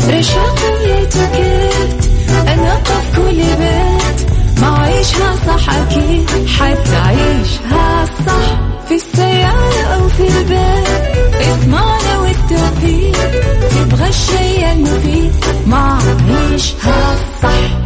رشاق 0.08 0.58
ويتوكيت 0.80 2.06
أنا 2.48 2.74
قف 2.74 3.16
كل 3.16 3.36
بيت. 3.36 4.30
ما 4.60 4.78
عيشها 4.78 5.36
صح 5.46 5.70
أكيد 5.74 6.30
حتعيشها 6.58 8.06
صح. 8.26 8.60
في 8.88 8.94
السيارة 8.94 9.82
أو 9.94 10.08
في 10.08 10.22
البيت 10.28 11.34
اسمعنا 11.40 12.18
والتوفيق. 12.18 13.30
تبغى 13.70 14.08
الشي 14.08 14.72
المفيد 14.72 15.32
ما 15.66 15.98
عيشها 16.28 17.16
صح. 17.42 17.76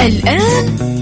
الآن 0.00 0.91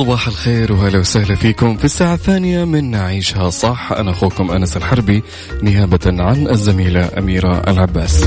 صباح 0.00 0.26
الخير 0.26 0.72
وهلا 0.72 0.98
وسهلا 0.98 1.34
فيكم. 1.34 1.76
في 1.76 1.84
الساعة 1.84 2.14
الثانية 2.14 2.64
من 2.64 2.90
نعيشها 2.90 3.50
صح 3.50 3.92
أنا 3.92 4.10
أخوكم 4.10 4.50
أنس 4.50 4.76
الحربي 4.76 5.22
نيابة 5.62 6.00
عن 6.06 6.48
الزميلة 6.48 7.10
أميرة 7.18 7.62
العباس. 7.68 8.24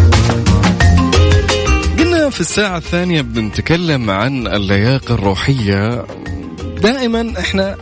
قلنا 1.99 2.29
في 2.29 2.41
الساعة 2.41 2.77
الثانية 2.77 3.21
بنتكلم 3.21 4.09
عن 4.09 4.47
اللياقة 4.47 5.13
الروحية. 5.13 6.05
دائما 6.83 7.33
إحنا 7.39 7.75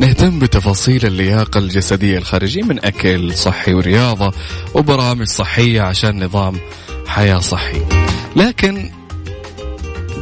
نهتم 0.00 0.38
بتفاصيل 0.38 1.06
اللياقة 1.06 1.58
الجسدية 1.58 2.18
الخارجية 2.18 2.62
من 2.62 2.84
أكل 2.84 3.34
صحي 3.34 3.74
ورياضة 3.74 4.32
وبرامج 4.74 5.26
صحية 5.26 5.80
عشان 5.80 6.24
نظام 6.24 6.56
حياة 7.06 7.38
صحي. 7.38 7.82
لكن 8.36 8.90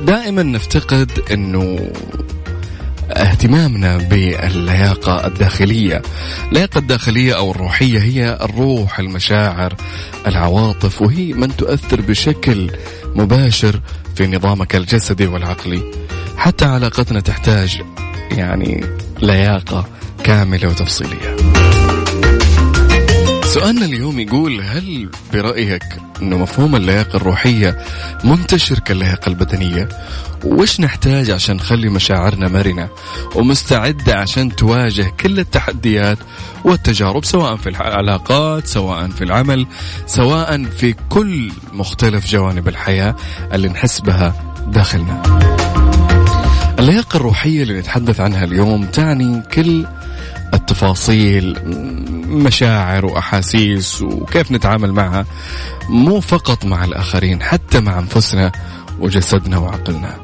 دائما 0.04 0.42
نفتقد 0.42 1.10
إنه 1.30 1.90
اهتمامنا 3.10 3.96
باللياقة 3.96 5.26
الداخلية. 5.26 6.02
اللياقة 6.48 6.78
الداخلية 6.78 7.36
أو 7.36 7.50
الروحية 7.50 7.98
هي 7.98 8.38
الروح 8.40 8.98
المشاعر 8.98 9.74
العواطف 10.26 11.02
وهي 11.02 11.32
من 11.32 11.56
تؤثر 11.56 12.00
بشكل 12.00 12.70
مباشر 13.14 13.80
في 14.14 14.26
نظامك 14.26 14.76
الجسدي 14.76 15.26
والعقلي. 15.26 15.82
حتى 16.36 16.64
علاقتنا 16.64 17.20
تحتاج 17.20 17.82
يعني 18.30 18.84
لياقة 19.22 19.88
كاملة 20.24 20.68
وتفصيلية. 20.68 21.39
سؤالنا 23.54 23.84
اليوم 23.84 24.20
يقول 24.20 24.60
هل 24.60 25.10
برأيك 25.32 25.82
أنه 26.22 26.38
مفهوم 26.38 26.76
اللياقة 26.76 27.16
الروحية 27.16 27.78
منتشر 28.24 28.78
كاللياقة 28.78 29.28
البدنية؟ 29.28 29.88
وش 30.44 30.80
نحتاج 30.80 31.30
عشان 31.30 31.56
نخلي 31.56 31.88
مشاعرنا 31.88 32.48
مرنة؟ 32.48 32.88
ومستعدة 33.34 34.14
عشان 34.14 34.56
تواجه 34.56 35.12
كل 35.20 35.38
التحديات 35.38 36.18
والتجارب 36.64 37.24
سواء 37.24 37.56
في 37.56 37.68
العلاقات 37.68 38.66
سواء 38.66 39.08
في 39.08 39.24
العمل 39.24 39.66
سواء 40.06 40.64
في 40.64 40.94
كل 41.08 41.52
مختلف 41.72 42.26
جوانب 42.26 42.68
الحياة 42.68 43.16
اللي 43.52 43.68
نحس 43.68 44.00
بها 44.00 44.34
داخلنا. 44.66 45.22
اللياقة 46.78 47.16
الروحية 47.16 47.62
اللي 47.62 47.78
نتحدث 47.78 48.20
عنها 48.20 48.44
اليوم 48.44 48.84
تعني 48.86 49.42
كل 49.54 49.86
التفاصيل 50.54 51.56
مشاعر 52.28 53.06
وأحاسيس 53.06 54.02
وكيف 54.02 54.52
نتعامل 54.52 54.92
معها 54.92 55.26
مو 55.88 56.20
فقط 56.20 56.64
مع 56.64 56.84
الآخرين 56.84 57.42
حتى 57.42 57.80
مع 57.80 57.98
أنفسنا 57.98 58.52
وجسدنا 59.00 59.58
وعقلنا. 59.58 60.16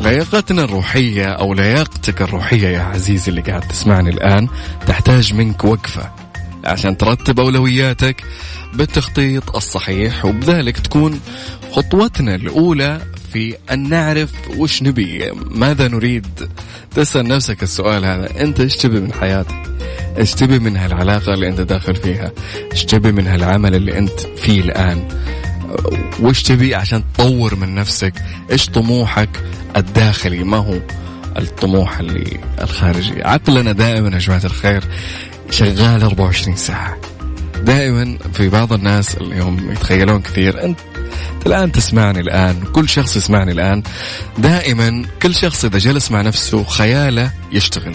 لياقتنا 0.00 0.64
الروحية 0.64 1.26
أو 1.26 1.54
لياقتك 1.54 2.22
الروحية 2.22 2.68
يا 2.68 2.80
عزيزي 2.82 3.30
اللي 3.30 3.40
قاعد 3.40 3.60
تسمعني 3.60 4.10
الآن 4.10 4.48
تحتاج 4.86 5.34
منك 5.34 5.64
وقفة 5.64 6.10
عشان 6.64 6.96
ترتب 6.96 7.40
أولوياتك 7.40 8.24
بالتخطيط 8.74 9.56
الصحيح 9.56 10.24
وبذلك 10.24 10.78
تكون 10.78 11.20
خطوتنا 11.72 12.34
الأولى 12.34 13.00
في 13.32 13.56
أن 13.72 13.88
نعرف 13.88 14.32
وش 14.56 14.82
نبي. 14.82 15.30
ماذا 15.50 15.88
نريد؟ 15.88 16.48
تسأل 16.94 17.28
نفسك 17.28 17.62
السؤال 17.62 18.04
هذا. 18.04 18.40
أنت 18.40 18.60
إيش 18.60 18.76
تبي 18.76 19.00
من 19.00 19.12
حياتك؟ 19.12 19.62
إيش 20.18 20.34
تبي 20.34 20.58
من 20.58 20.76
هالعلاقة 20.76 21.34
اللي 21.34 21.48
أنت 21.48 21.60
داخل 21.60 21.96
فيها؟ 21.96 22.32
إيش 22.72 22.84
تبي 22.84 23.12
من 23.12 23.26
هالعمل 23.26 23.74
اللي 23.74 23.98
أنت 23.98 24.20
فيه 24.20 24.60
الآن؟ 24.60 25.08
وش 26.20 26.42
تبي 26.42 26.74
عشان 26.74 27.02
تطور 27.14 27.54
من 27.54 27.74
نفسك؟ 27.74 28.14
إيش 28.52 28.68
طموحك 28.68 29.28
الداخلي؟ 29.76 30.44
ما 30.44 30.56
هو 30.56 30.78
الطموح 31.38 31.98
اللي 31.98 32.40
الخارجي؟ 32.62 33.22
عقلنا 33.22 33.72
دائما 33.72 34.08
يا 34.14 34.18
جماعة 34.18 34.44
الخير 34.44 34.84
شغال 35.50 36.02
24 36.02 36.56
ساعة. 36.56 36.96
دائما 37.62 38.18
في 38.32 38.48
بعض 38.48 38.72
الناس 38.72 39.14
اليوم 39.14 39.70
يتخيلون 39.72 40.20
كثير 40.22 40.64
أنت 40.64 40.78
الآن 41.46 41.72
تسمعني 41.72 42.20
الآن 42.20 42.62
كل 42.72 42.88
شخص 42.88 43.16
يسمعني 43.16 43.52
الآن. 43.52 43.82
دائما 44.38 45.04
كل 45.22 45.34
شخص 45.34 45.64
إذا 45.64 45.78
جلس 45.78 46.10
مع 46.10 46.22
نفسه 46.22 46.64
خياله 46.64 47.30
يشتغل. 47.52 47.94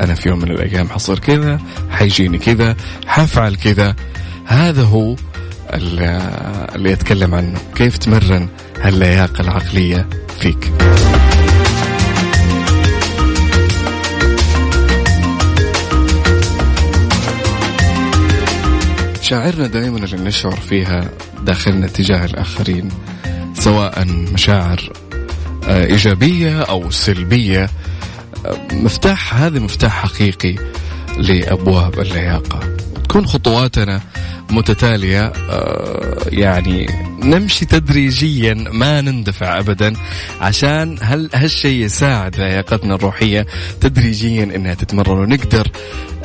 أنا 0.00 0.14
في 0.14 0.28
يوم 0.28 0.38
من 0.38 0.50
الأيام 0.50 0.88
حصير 0.88 1.18
كذا 1.18 1.60
حيجيني 1.90 2.38
كذا 2.38 2.76
حفعل 3.06 3.56
كذا. 3.56 3.94
هذا 4.46 4.82
هو 4.82 5.16
اللي 5.74 6.90
يتكلم 6.90 7.34
عنه. 7.34 7.58
كيف 7.74 7.98
تمرن 7.98 8.48
هاللياقة 8.80 9.40
العقلية 9.40 10.08
فيك؟ 10.40 10.72
مشاعرنا 19.34 19.66
دائما 19.66 19.98
اللي 19.98 20.16
نشعر 20.16 20.56
فيها 20.56 21.10
داخلنا 21.42 21.86
تجاه 21.86 22.24
الآخرين 22.24 22.88
سواء 23.54 24.04
مشاعر 24.06 24.92
آه، 25.68 25.84
إيجابية 25.84 26.62
أو 26.62 26.90
سلبية. 26.90 27.70
آه، 28.46 28.58
مفتاح 28.72 29.34
هذا 29.34 29.58
مفتاح 29.58 30.06
حقيقي 30.06 30.54
لأبواب 31.18 32.00
اللياقة. 32.00 32.60
تكون 33.08 33.26
خطواتنا 33.26 34.00
متتالية 34.54 35.32
آه، 35.50 36.18
يعني 36.28 36.86
نمشي 37.22 37.64
تدريجيا 37.64 38.54
ما 38.54 39.00
نندفع 39.00 39.58
ابدا 39.58 39.92
عشان 40.40 40.96
هل 41.00 41.30
هالشيء 41.34 41.84
يساعد 41.84 42.36
لياقتنا 42.36 42.94
الروحية 42.94 43.46
تدريجيا 43.80 44.44
إنها 44.44 44.74
تتمرن 44.74 45.18
ونقدر 45.18 45.68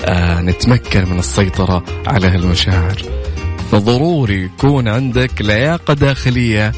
آه 0.06 0.42
نتمكن 0.42 1.10
من 1.10 1.20
السيطرة 1.20 1.84
على 2.08 2.28
هالمشاعر. 2.28 3.02
فضروري 3.72 4.44
يكون 4.44 4.88
عندك 4.88 5.42
لياقة 5.42 5.94
داخلية 5.94 6.72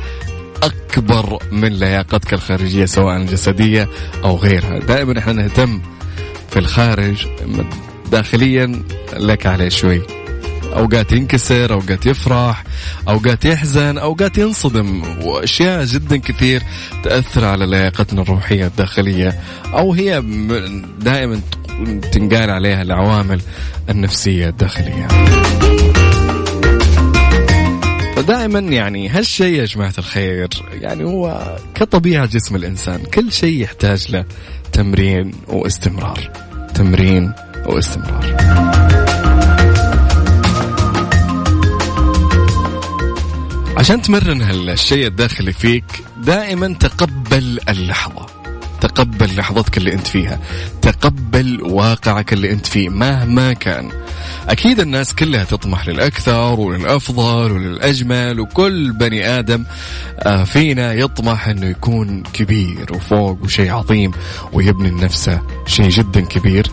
أكبر 0.64 1.40
من 1.52 1.70
لياقتك 1.70 2.34
الخارجية 2.34 2.86
سواء 2.86 3.18
الجسدية 3.18 3.90
أو 4.24 4.36
غيرها. 4.36 4.80
دائما 4.80 5.20
إحنا 5.20 5.34
نهتم 5.34 5.82
في 6.50 6.60
الخارج 6.60 7.28
داخليا 8.12 8.84
لك 9.18 9.46
عليه 9.46 9.70
شوي. 9.70 10.21
أوقات 10.74 11.12
ينكسر 11.12 11.74
أوقات 11.74 12.06
يفرح 12.06 12.64
أوقات 13.08 13.46
يحزن 13.46 13.98
أوقات 13.98 14.38
ينصدم 14.38 15.04
وأشياء 15.24 15.86
جدا 15.86 16.18
كثير 16.18 16.64
تأثر 17.04 17.46
على 17.46 17.66
لياقتنا 17.66 18.22
الروحية 18.22 18.66
الداخلية 18.66 19.40
أو 19.66 19.94
هي 19.94 20.24
دائما 21.00 21.42
تنقال 22.12 22.50
عليها 22.50 22.82
العوامل 22.82 23.42
النفسية 23.90 24.50
الداخلية. 24.50 25.08
فدائما 28.16 28.60
يعني 28.60 29.10
هالشيء 29.10 29.60
يا 29.60 29.66
جماعة 29.66 29.94
الخير 29.98 30.50
يعني 30.72 31.04
هو 31.04 31.56
كطبيعة 31.76 32.26
جسم 32.26 32.56
الإنسان 32.56 33.04
كل 33.04 33.32
شيء 33.32 33.62
يحتاج 33.62 34.12
له 34.12 34.26
تمرين 34.74 35.32
واستمرار. 35.48 36.32
تمرين 36.76 37.34
واستمرار. 37.66 39.01
عشان 43.82 44.02
تمرن 44.02 44.42
هالشيء 44.42 45.08
الداخلي 45.08 45.54
فيك 45.54 45.84
دائما 46.18 46.74
تقبل 46.74 47.60
اللحظة. 47.70 48.26
تقبل 48.82 49.36
لحظتك 49.36 49.78
اللي 49.78 49.94
أنت 49.94 50.08
فيها. 50.08 50.40
تقبل 50.82 51.62
واقعك 51.62 52.34
اللي 52.34 52.52
أنت 52.52 52.66
فيه 52.66 52.90
مهما 52.90 53.54
كان. 53.54 53.90
أكيد 54.50 54.80
الناس 54.80 55.16
كلها 55.16 55.44
تطمح 55.44 55.88
للأكثر 55.88 56.60
وللأفضل 56.60 57.52
وللأجمل 57.52 58.40
وكل 58.40 58.92
بني 58.92 59.40
آدم 59.40 59.66
آه، 60.20 60.44
فينا 60.44 60.94
يطمح 60.94 61.48
إنه 61.48 61.66
يكون 61.66 62.24
كبير 62.24 62.94
وفوق 62.94 63.44
وشيء 63.44 63.72
عظيم 63.72 64.12
ويبني 64.54 64.90
لنفسه 64.90 65.42
شيء 65.68 65.90
جدا 65.90 66.22
كبير. 66.22 66.68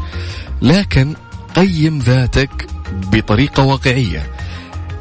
لكن 0.62 1.14
قيم 1.56 1.98
ذاتك 1.98 2.66
بطريقة 2.92 3.62
واقعية. 3.62 4.26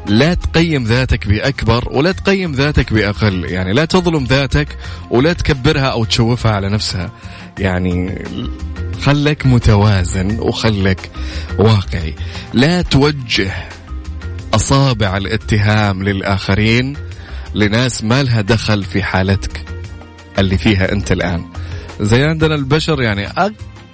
لا 0.08 0.34
تقيم 0.34 0.84
ذاتك 0.84 1.28
بأكبر 1.28 1.88
ولا 1.90 2.12
تقيم 2.12 2.52
ذاتك 2.52 2.92
بأقل. 2.92 3.44
يعني 3.44 3.72
لا 3.72 3.84
تظلم 3.84 4.24
ذاتك 4.24 4.78
ولا 5.10 5.32
تكبرها 5.32 5.86
أو 5.86 6.04
تشوفها 6.04 6.52
على 6.52 6.68
نفسها. 6.68 7.12
يعني 7.58 8.24
خلك 9.02 9.46
متوازن 9.46 10.38
وخلك 10.40 11.10
واقعي. 11.58 12.14
لا 12.54 12.82
توجه 12.82 13.52
أصابع 14.54 15.16
الاتهام 15.16 16.02
للآخرين 16.02 16.96
لناس 17.54 18.04
ما 18.04 18.22
لها 18.22 18.40
دخل 18.40 18.84
في 18.84 19.02
حالتك 19.02 19.64
اللي 20.38 20.58
فيها 20.58 20.92
أنت 20.92 21.12
الآن. 21.12 21.44
زي 22.00 22.22
عندنا 22.24 22.54
البشر 22.54 23.02
يعني 23.02 23.26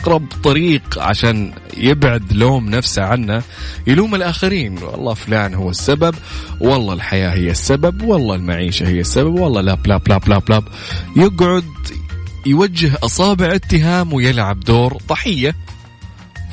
أقرب 0.04 0.26
طريق 0.42 0.98
عشان 0.98 1.52
يبعد 1.76 2.32
لوم 2.32 2.70
نفسه 2.70 3.02
عنه 3.02 3.42
يلوم 3.86 4.14
الآخرين. 4.14 4.78
والله 4.78 5.14
فلان 5.14 5.54
هو 5.54 5.70
السبب 5.70 6.14
والله 6.60 6.92
الحياة 6.92 7.30
هي 7.30 7.50
السبب 7.50 8.02
والله 8.02 8.34
المعيشة 8.34 8.88
هي 8.88 9.00
السبب 9.00 9.34
والله 9.38 9.60
لا 9.60 9.74
بلا 9.74 9.96
بلا 9.96 10.18
بلا 10.18 10.38
بلا. 10.38 10.62
يقعد 11.16 11.64
يوجه 12.46 12.92
أصابع 13.02 13.54
اتهام 13.54 14.12
ويلعب 14.12 14.60
دور 14.60 14.98
ضحية. 15.08 15.54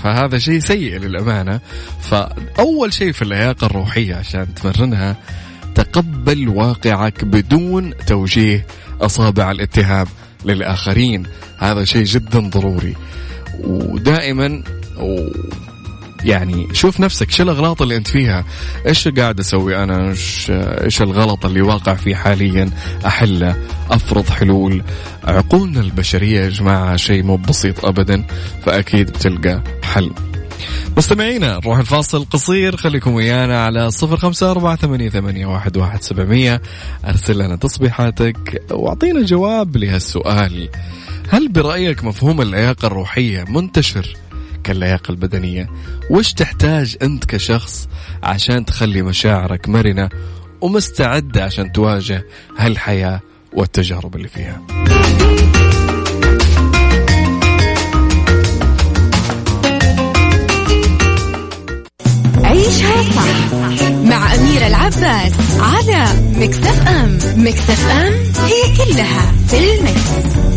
فهذا 0.03 0.37
شيء 0.37 0.59
سيء 0.59 0.99
للأمانة. 0.99 1.59
فأول 2.01 2.93
شيء 2.93 3.11
في 3.11 3.21
اللياقة 3.21 3.65
الروحية 3.65 4.15
عشان 4.15 4.53
تمرنها 4.53 5.15
تقبل 5.75 6.49
واقعك 6.49 7.25
بدون 7.25 7.93
توجيه 8.07 8.65
أصابع 9.01 9.51
الاتهام 9.51 10.07
للآخرين. 10.45 11.23
هذا 11.57 11.83
شيء 11.83 12.03
جدا 12.03 12.39
ضروري. 12.39 12.95
ودائما 13.63 14.63
يعني 16.23 16.67
شوف 16.73 16.99
نفسك 16.99 17.31
شو 17.31 17.43
الأغلاط 17.43 17.81
اللي 17.81 17.95
أنت 17.95 18.07
فيها؟ 18.07 18.45
إيش 18.87 19.07
قاعد 19.07 19.39
أسوي 19.39 19.83
أنا؟ 19.83 20.09
إيش 20.83 21.01
الغلط 21.01 21.45
اللي 21.45 21.61
واقع 21.61 21.93
فيه 21.93 22.15
حاليا؟ 22.15 22.69
أحله 23.05 23.55
أفرض 23.91 24.29
حلول. 24.29 24.83
عقولنا 25.23 25.79
البشرية 25.79 26.39
يا 26.41 26.49
جماعة 26.49 26.95
شيء 26.95 27.23
مو 27.23 27.37
بسيط 27.37 27.85
ابدا 27.85 28.23
فأكيد 28.65 29.07
بتلقى 29.07 29.61
حل. 29.83 30.11
مستمعينا 30.97 31.57
نروح 31.57 31.77
الفاصل 31.79 32.25
قصير 32.25 32.77
خليكم 32.77 33.13
ويانا 33.13 33.63
على 33.65 33.91
صفر 33.91 34.17
خمسة 34.17 34.51
أربعة 34.51 34.75
ثمانية, 34.75 35.09
ثمانية 35.09 35.45
واحد, 35.45 35.77
واحد 35.77 36.01
سبعمية. 36.01 36.61
أرسل 37.05 37.37
لنا 37.37 37.55
تصبيحاتك 37.55 38.63
وأعطينا 38.71 39.21
جواب 39.21 39.77
لهالسؤال. 39.77 40.69
هل 41.31 41.47
برأيك 41.47 42.03
مفهوم 42.03 42.41
اللياقة 42.41 42.85
الروحية 42.85 43.43
منتشر 43.43 44.17
كاللياقة 44.63 45.11
البدنية؟ 45.11 45.69
وش 46.09 46.33
تحتاج 46.33 46.97
أنت 47.01 47.25
كشخص 47.25 47.87
عشان 48.23 48.65
تخلي 48.65 49.01
مشاعرك 49.01 49.69
مرنة 49.69 50.09
ومستعدة 50.61 51.43
عشان 51.43 51.71
تواجه 51.71 52.23
هالحياة 52.57 53.19
والتجارب 53.53 54.15
اللي 54.15 54.27
فيها؟ 54.27 54.61
عيشها 62.43 63.03
صح 63.15 63.53
مع 64.03 64.35
أميرة 64.35 64.67
العباس 64.67 65.33
على 65.59 66.05
مكتف 66.35 66.87
أم. 66.87 67.17
مكتف 67.37 67.87
أم 67.89 68.13
هي 68.45 68.77
كلها 68.77 69.31
في 69.47 69.57
المكس. 69.73 70.50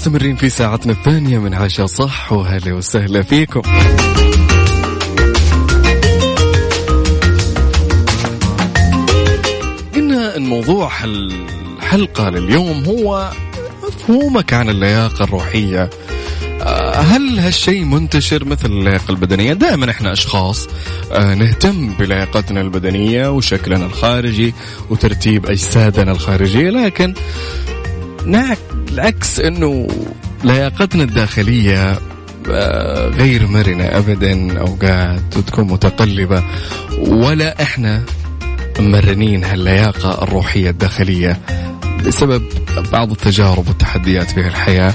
مستمرين 0.00 0.36
في 0.36 0.48
ساعتنا 0.48 0.92
الثانية 0.92 1.38
من 1.38 1.54
عشاء 1.54 1.86
صح 1.86 2.32
وهلا 2.32 2.72
وسهلا 2.72 3.22
فيكم. 3.22 3.60
قلنا 9.94 10.36
إن 10.36 10.42
موضوع 10.42 10.90
الحلقة 11.04 12.30
لليوم 12.30 12.84
هو 12.84 13.30
مفهومك 14.10 14.52
عن 14.52 14.68
اللياقة 14.68 15.24
الروحية 15.24 15.90
آه، 16.62 17.00
هل 17.00 17.38
هالشيء 17.38 17.84
منتشر 17.84 18.44
مثل 18.44 18.66
اللياقة 18.70 19.10
البدنية؟ 19.10 19.52
دائما 19.52 19.90
إحنا 19.90 20.12
أشخاص 20.12 20.68
آه، 21.12 21.34
نهتم 21.34 21.92
بلياقتنا 21.98 22.60
البدنية 22.60 23.30
وشكلنا 23.30 23.86
الخارجي 23.86 24.54
وترتيب 24.90 25.46
أجسادنا 25.46 26.12
الخارجية 26.12 26.70
لكن 26.70 27.14
العكس 28.92 29.40
إنه 29.40 29.88
لياقتنا 30.44 31.02
الداخلية 31.02 31.98
آه، 32.50 33.08
غير 33.08 33.46
مرنة 33.46 33.84
ابدا 33.84 34.60
أوقات 34.60 35.36
وتكون 35.36 35.64
متقلبة 35.64 36.44
ولا 36.98 37.62
إحنا 37.62 38.02
مرنين 38.78 39.44
هاللياقة 39.44 40.22
الروحية 40.22 40.70
الداخلية 40.70 41.40
بسبب 42.00 42.42
بعض 42.92 43.10
التجارب 43.10 43.68
والتحديات 43.68 44.30
في 44.30 44.40
الحياة 44.40 44.94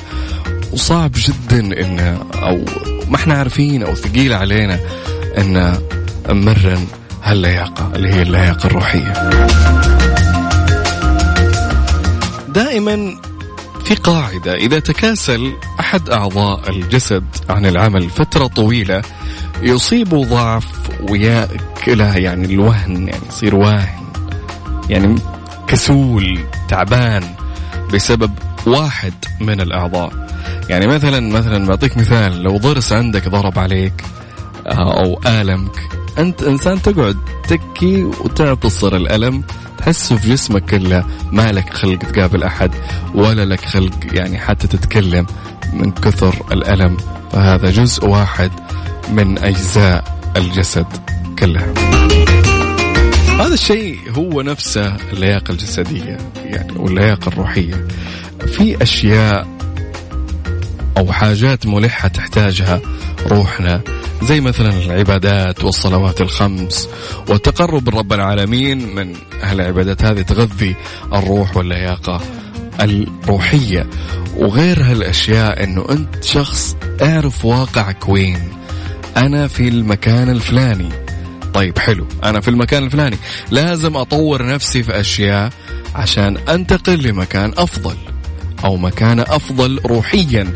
وصعب 0.72 1.12
جدا 1.16 1.60
ان 1.60 2.00
أو 2.34 2.66
ما 3.10 3.16
إحنا 3.16 3.34
عارفين 3.34 3.84
أو 3.84 3.96
ثقيل 3.96 4.34
علينا 4.34 4.80
إن 5.38 5.80
نمرن 6.30 6.88
هاللياقة 7.24 7.92
اللي 7.96 8.14
هي 8.14 8.22
اللياقة 8.22 8.68
الروحية. 8.68 9.14
دائما 12.50 13.16
في 13.86 13.96
قاعدة 13.96 14.56
إذا 14.56 14.80
تكاسل 14.80 15.54
أحد 15.80 16.10
أعضاء 16.10 16.70
الجسد 16.70 17.24
عن 17.50 17.66
العمل 17.66 18.10
فترة 18.10 18.48
طويلة 18.48 19.02
يصيب 19.62 20.10
ضعف 20.10 20.66
ويأكله 21.10 22.18
يعني 22.18 22.46
الوهن 22.46 23.08
يعني 23.08 23.22
يصير 23.30 23.56
واهن 23.56 24.06
يعني 24.90 25.16
كسول 25.68 26.40
تعبان 26.68 27.24
بسبب 27.94 28.32
واحد 28.68 29.14
من 29.42 29.62
الأعضاء. 29.62 30.26
يعني 30.70 30.88
مثلا 30.88 31.20
مثلا 31.20 31.68
بعطيك 31.68 31.98
مثال 31.98 32.44
لو 32.44 32.58
ضرس 32.58 32.94
عندك 32.94 33.30
ضرب 33.30 33.60
عليك 33.60 34.04
آه، 34.68 35.04
أو 35.04 35.20
آلمك 35.26 35.90
أنت 36.18 36.44
إنسان 36.44 36.82
تقعد 36.82 37.18
تكي 37.48 38.04
وتعتصر 38.04 38.96
الألم 38.96 39.44
تحسه 39.78 40.16
في 40.16 40.30
جسمك 40.30 40.66
كله 40.66 41.06
ما 41.32 41.52
لك 41.52 41.74
خلق 41.74 42.00
تقابل 42.00 42.44
أحد 42.44 42.72
ولا 43.16 43.46
لك 43.46 43.66
خلق 43.66 43.94
يعني 44.14 44.40
حتى 44.40 44.68
تتكلم 44.68 45.26
من 45.74 45.92
كثر 45.92 46.36
الألم. 46.52 46.98
فهذا 47.32 47.72
جزء 47.72 48.06
واحد 48.06 48.52
من 49.10 49.38
أجزاء 49.38 50.04
الجسد 50.38 50.88
كلها. 51.40 51.74
هذا 53.46 53.54
الشيء 53.54 54.00
هو 54.10 54.42
نفسه 54.42 54.96
اللياقة 55.14 55.52
الجسدية 55.52 56.18
يعني 56.36 56.74
واللياقة 56.76 57.28
الروحية. 57.28 57.88
في 58.48 58.84
أشياء 58.84 59.48
أو 60.98 61.12
حاجات 61.12 61.66
ملحة 61.66 62.08
تحتاجها 62.08 62.82
روحنا 63.28 63.82
زي 64.24 64.42
مثلا 64.42 64.70
العبادات 64.70 65.64
والصلوات 65.64 66.22
الخمس 66.22 66.90
والتقرب 67.30 67.90
من 67.90 67.98
رب 68.00 68.14
العالمين 68.14 68.96
من 68.96 69.16
هالعبادات 69.42 70.06
هذه 70.06 70.22
تغذي 70.22 70.76
الروح 71.14 71.58
واللياقة 71.58 72.22
الروحية. 72.82 73.90
وغير 74.38 74.84
هالأشياء 74.84 75.64
أنه 75.64 75.86
أنت 75.90 76.24
شخص 76.24 76.78
أعرف 77.02 77.46
واقعك 77.46 78.10
وين. 78.10 78.40
أنا 79.18 79.48
في 79.48 79.68
المكان 79.68 80.30
الفلاني. 80.30 81.05
طيب 81.56 81.80
حلو. 81.80 82.08
أنا 82.24 82.42
في 82.42 82.48
المكان 82.48 82.84
الفلاني. 82.84 83.18
لازم 83.52 83.98
أطور 83.98 84.46
نفسي 84.46 84.84
في 84.84 85.00
أشياء 85.00 85.50
عشان 85.96 86.38
أنتقل 86.38 87.04
لمكان 87.08 87.54
أفضل 87.58 87.96
أو 88.66 88.78
مكان 88.78 89.20
أفضل 89.20 89.80
روحيا. 89.86 90.54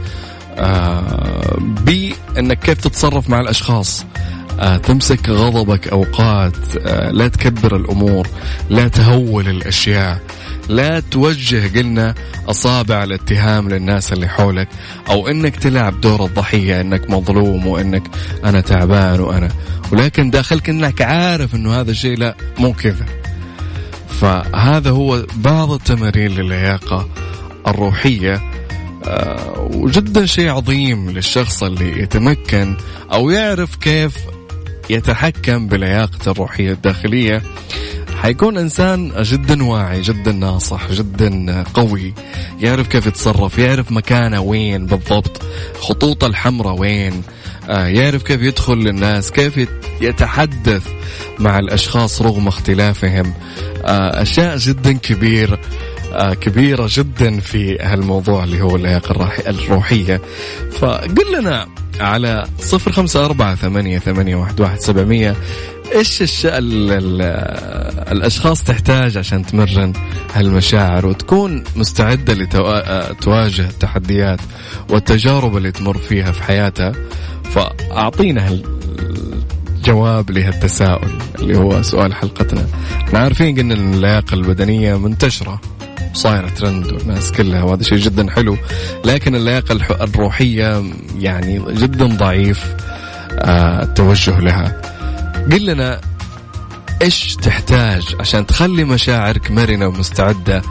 آه 0.57 1.57
بانك 1.59 2.59
كيف 2.59 2.81
تتصرف 2.81 3.29
مع 3.29 3.39
الأشخاص. 3.39 4.05
آه 4.59 4.77
تمسك 4.77 5.29
غضبك 5.29 5.87
أوقات. 5.87 6.57
آه 6.85 7.11
لا 7.11 7.27
تكبر 7.27 7.75
الأمور 7.75 8.27
لا 8.69 8.87
تهول 8.87 9.47
الأشياء. 9.49 10.19
لا 10.69 10.99
توجه 10.99 11.79
قلنا 11.79 12.15
أصابع 12.49 13.03
الاتهام 13.03 13.69
للناس 13.69 14.13
اللي 14.13 14.27
حولك 14.27 14.67
أو 15.09 15.27
إنك 15.27 15.55
تلعب 15.55 16.01
دور 16.01 16.25
الضحية 16.25 16.81
إنك 16.81 17.09
مظلوم 17.09 17.67
وإنك 17.67 18.03
أنا 18.45 18.61
تعبان 18.61 19.19
وأنا. 19.19 19.49
ولكن 19.91 20.29
داخلك 20.29 20.69
إنك 20.69 21.01
عارف 21.01 21.55
إنه 21.55 21.79
هذا 21.79 21.91
الشيء 21.91 22.17
لا 22.17 22.35
مو 22.57 22.73
كذا. 22.73 23.05
فهذا 24.21 24.89
هو 24.89 25.25
بعض 25.35 25.71
التمارين 25.71 26.31
للياقة 26.31 27.09
الروحية. 27.67 28.41
آه، 29.05 29.69
وجدا 29.73 30.25
شيء 30.25 30.49
عظيم 30.49 31.09
للشخص 31.09 31.63
اللي 31.63 32.01
يتمكن 32.01 32.77
أو 33.13 33.29
يعرف 33.29 33.75
كيف 33.75 34.17
يتحكم 34.89 35.67
بلياقته 35.67 36.31
الروحية 36.31 36.71
الداخلية. 36.71 37.41
حيكون 38.21 38.57
إنسان 38.57 39.11
جدا 39.23 39.63
واعي 39.63 40.01
جدا 40.01 40.31
ناصح 40.31 40.91
جدا 40.91 41.63
قوي. 41.73 42.13
يعرف 42.59 42.87
كيف 42.87 43.07
يتصرف 43.07 43.57
يعرف 43.57 43.91
مكانه 43.91 44.41
وين 44.41 44.85
بالضبط 44.85 45.41
خطوطه 45.79 46.27
الحمراء 46.27 46.79
وين 46.79 47.23
آه، 47.69 47.85
يعرف 47.85 48.23
كيف 48.23 48.41
يدخل 48.41 48.73
للناس 48.77 49.31
كيف 49.31 49.67
يتحدث 50.01 50.87
مع 51.39 51.59
الأشخاص 51.59 52.21
رغم 52.21 52.47
اختلافهم. 52.47 53.33
آه، 53.85 54.21
أشياء 54.21 54.57
جدا 54.57 54.93
كبير 54.93 55.59
آه، 56.13 56.33
كبيرة 56.33 56.89
جدا 56.91 57.39
في 57.39 57.79
هالموضوع 57.79 58.43
اللي 58.43 58.61
هو 58.61 58.75
اللياقة 58.75 59.31
الروحية. 59.47 60.21
فقل 60.71 61.39
لنا 61.39 61.67
على 61.99 62.47
صفر 62.59 62.91
خمسة 62.91 63.25
أربعة 63.25 63.55
ثمانية, 63.55 63.99
ثمانية 63.99 64.35
واحد, 64.35 64.61
واحد 64.61 64.79
سبعمية. 64.79 65.35
إيش 65.95 66.21
الش... 66.21 66.45
ال... 66.45 66.91
ال... 66.91 67.21
الأشخاص 68.11 68.63
تحتاج 68.63 69.17
عشان 69.17 69.45
تمرن 69.45 69.93
هالمشاعر 70.33 71.05
وتكون 71.05 71.63
مستعدة 71.75 72.33
لتواجه 72.33 73.61
لتو... 73.61 73.69
التحديات 73.69 74.39
والتجارب 74.89 75.57
اللي 75.57 75.71
تمر 75.71 75.97
فيها 75.97 76.31
في 76.31 76.43
حياتها؟ 76.43 76.91
فأعطينا 77.43 78.59
الجواب 79.77 80.31
لهالتساؤل 80.31 81.11
اللي 81.39 81.57
هو 81.57 81.81
سؤال 81.81 82.13
حلقتنا. 82.13 82.67
إحنا 83.07 83.19
عارفين 83.19 83.57
قلنا 83.57 83.73
اللياقة 83.73 84.33
البدنية 84.33 84.97
منتشرة. 84.97 85.61
صايرة 86.13 86.49
ترند 86.49 86.91
والناس 86.91 87.31
كلها 87.31 87.63
وهذا 87.63 87.83
شيء 87.83 87.97
جدا 87.97 88.31
حلو. 88.31 88.57
لكن 89.05 89.35
اللياقة 89.35 89.73
الروحية 90.03 90.83
يعني 91.19 91.61
جدا 91.69 92.05
ضعيف 92.05 92.75
آه، 93.31 93.83
التوجه 93.83 94.39
لها. 94.39 94.81
قل 95.51 95.65
لنا 95.65 96.01
إيش 97.01 97.35
تحتاج 97.35 98.15
عشان 98.19 98.45
تخلي 98.45 98.83
مشاعرك 98.83 99.51
مرنة 99.51 99.87
ومستعدة 99.87 100.61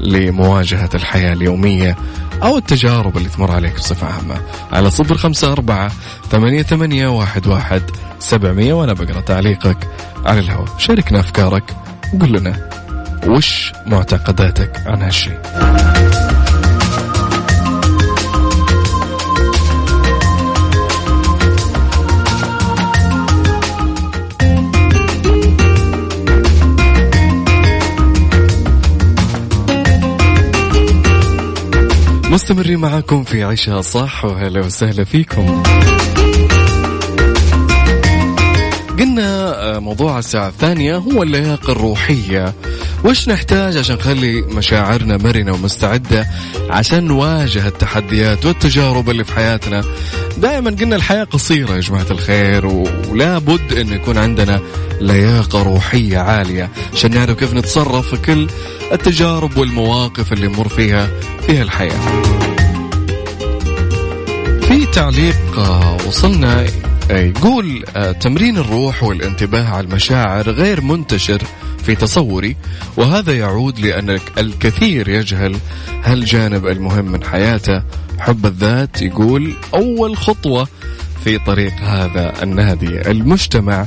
لمواجهة 0.00 0.90
الحياة 0.94 1.32
اليومية 1.32 1.96
أو 2.42 2.58
التجارب 2.58 3.16
اللي 3.16 3.28
تمر 3.28 3.50
عليك 3.50 3.74
بصفة 3.74 4.06
عامة. 4.06 4.36
على 4.72 4.90
صفر 4.90 5.14
خمسة 5.14 5.52
أربعة 5.52 5.92
ثمانية, 6.30 6.62
ثمانية 6.62 7.08
واحد, 7.08 7.46
واحد 7.46 7.82
سبعمية 8.18 8.72
وأنا 8.74 8.92
بقرأ 8.92 9.20
تعليقك 9.20 9.88
على 10.24 10.40
الهواء. 10.40 10.68
شاركنا 10.78 11.20
أفكارك 11.20 11.76
وقل 12.14 12.32
لنا 12.32 12.77
وش 13.26 13.72
معتقداتك 13.86 14.86
عن 14.86 15.02
هالشيء 15.02 15.38
مستمرين 32.30 32.78
معاكم 32.78 33.24
في 33.24 33.44
عيشها 33.44 33.80
صح 33.80 34.24
وهلا 34.24 34.60
وسهلا 34.60 35.04
فيكم. 35.04 35.62
قلنا 38.98 39.54
آه، 39.76 39.78
موضوع 39.78 40.18
الساعة 40.18 40.48
الثانية 40.48 40.96
هو 40.96 41.22
اللياقة 41.22 41.72
الروحية. 41.72 42.54
وش 43.04 43.28
نحتاج 43.28 43.76
عشان 43.76 43.96
نخلي 43.96 44.40
مشاعرنا 44.40 45.16
مرنة 45.16 45.52
ومستعدة 45.52 46.26
عشان 46.70 47.04
نواجه 47.04 47.68
التحديات 47.68 48.46
والتجارب 48.46 49.10
اللي 49.10 49.24
في 49.24 49.32
حياتنا؟ 49.32 49.84
دائما 50.38 50.70
قلنا 50.70 50.96
الحياة 50.96 51.24
قصيرة 51.24 51.72
يا 51.74 51.80
جماعة 51.80 52.06
الخير 52.10 52.66
ولا 52.66 53.38
بد 53.38 53.72
أن 53.72 53.92
يكون 53.92 54.18
عندنا 54.18 54.60
لياقة 55.00 55.62
روحية 55.62 56.18
عالية 56.18 56.70
عشان 56.92 57.10
نعرف 57.14 57.38
كيف 57.38 57.54
نتصرف 57.54 58.14
في 58.14 58.16
كل 58.16 58.46
التجارب 58.92 59.56
والمواقف 59.56 60.32
اللي 60.32 60.46
نمر 60.48 60.68
فيها 60.68 61.08
في 61.46 61.62
الحياة 61.62 62.22
في 64.60 64.86
تعليق 64.86 65.58
آه، 65.58 65.96
يقول 67.10 67.84
آه، 67.96 68.12
تمرين 68.12 68.56
الروح 68.56 69.02
والانتباه 69.02 69.68
على 69.68 69.86
المشاعر 69.86 70.50
غير 70.50 70.80
منتشر 70.80 71.42
في 71.84 71.94
تصوري 71.94 72.56
وهذا 72.96 73.32
يعود 73.32 73.78
لأن 73.80 74.18
الكثير 74.38 75.08
يجهل 75.08 75.56
هالجانب 76.04 76.66
المهم 76.66 77.04
من 77.12 77.24
حياته. 77.24 77.82
حب 78.18 78.46
الذات 78.46 79.02
يقول 79.02 79.54
أول 79.74 80.16
خطوة 80.16 80.68
في 81.24 81.38
طريق 81.38 81.72
هذا 81.72 82.42
النادي. 82.42 83.10
المجتمع 83.10 83.86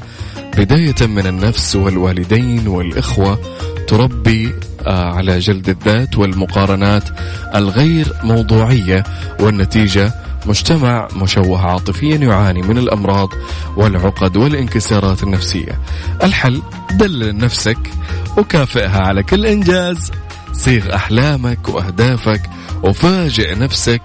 بداية 0.58 1.08
من 1.08 1.28
النفس 1.28 1.76
والوالدين 1.76 2.68
والإخوة 2.68 3.40
تربي 3.88 4.54
آه، 4.88 5.14
على 5.14 5.40
جلد 5.40 5.70
الذات 5.70 6.18
والمقارنات 6.18 7.04
الغير 7.56 8.14
موضوعية 8.24 9.04
والنتيجة 9.40 10.14
مجتمع 10.46 11.08
مشوه 11.16 11.66
عاطفيا 11.66 12.16
يعاني 12.16 12.62
من 12.62 12.78
الأمراض 12.78 13.30
والعقد 13.78 14.38
والانكسارات 14.38 15.24
النفسية. 15.24 15.80
الحل 16.24 16.62
دلل 16.92 17.38
نفسك 17.38 17.78
وكافئها 18.38 19.02
على 19.02 19.24
كل 19.24 19.46
إنجاز، 19.46 20.12
صيغ 20.54 20.96
أحلامك 20.96 21.70
وأهدافك 21.70 22.42
وفاجئ 22.84 23.56
نفسك 23.56 24.02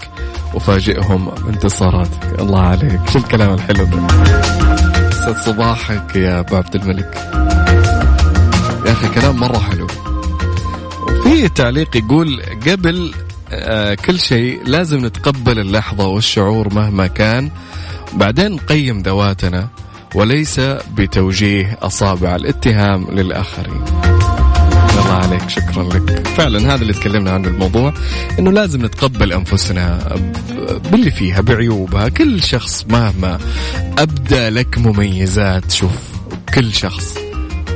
وفاجئهم 0.55 1.31
بانتصاراتك. 1.31 2.41
الله 2.41 2.61
عليك، 2.61 3.01
شو 3.13 3.19
الكلام 3.19 3.55
الحلو 3.55 3.85
ده؟ 3.85 4.07
سعد 5.11 5.37
صباحك 5.45 6.17
يا 6.17 6.41
أبو 6.41 6.57
عبد 6.57 6.75
الملك. 6.75 7.15
يا 8.87 8.93
أخي 8.93 9.09
كلام 9.09 9.37
مرة 9.37 9.59
حلو. 9.59 9.87
وفي 11.03 11.49
تعليق 11.49 11.97
يقول 11.97 12.43
قبل 12.67 13.15
كل 14.07 14.21
شيء 14.21 14.61
لازم 14.67 15.07
نتقبل 15.07 15.59
اللحظة 15.59 16.07
والشعور 16.07 16.75
مهما 16.75 17.07
كان. 17.07 17.51
بعدين 18.15 18.53
نقيم 18.53 19.03
ذواتنا 19.03 19.69
وليس 20.15 20.61
بتوجيه 20.95 21.79
أصابع 21.83 22.37
الاتهام 22.37 23.07
للآخرين. 23.11 23.85
الله 24.91 25.15
عليك 25.15 25.49
شكرا 25.49 25.83
لك. 25.83 26.27
فعلا 26.27 26.75
هذا 26.75 26.83
اللي 26.83 26.93
تكلمنا 26.93 27.31
عنه 27.31 27.49
الموضوع 27.49 27.95
إنه 28.39 28.53
لازم 28.53 28.85
نتقبل 28.87 29.33
أنفسنا 29.33 30.15
باللي 30.93 31.11
فيها 31.11 31.41
بعيوبها. 31.41 32.09
كل 32.09 32.43
شخص 32.43 32.87
مهما 32.89 33.39
أبدى 33.99 34.49
لك 34.49 34.79
مميزات 34.79 35.71
شوف 35.71 35.97
كل 36.55 36.73
شخص 36.75 37.19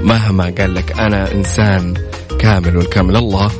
مهما 0.02 0.54
قال 0.58 0.74
لك 0.74 0.98
أنا 0.98 1.32
إنسان 1.32 1.94
كامل 2.38 2.76
والكامل 2.76 3.16
الله 3.16 3.50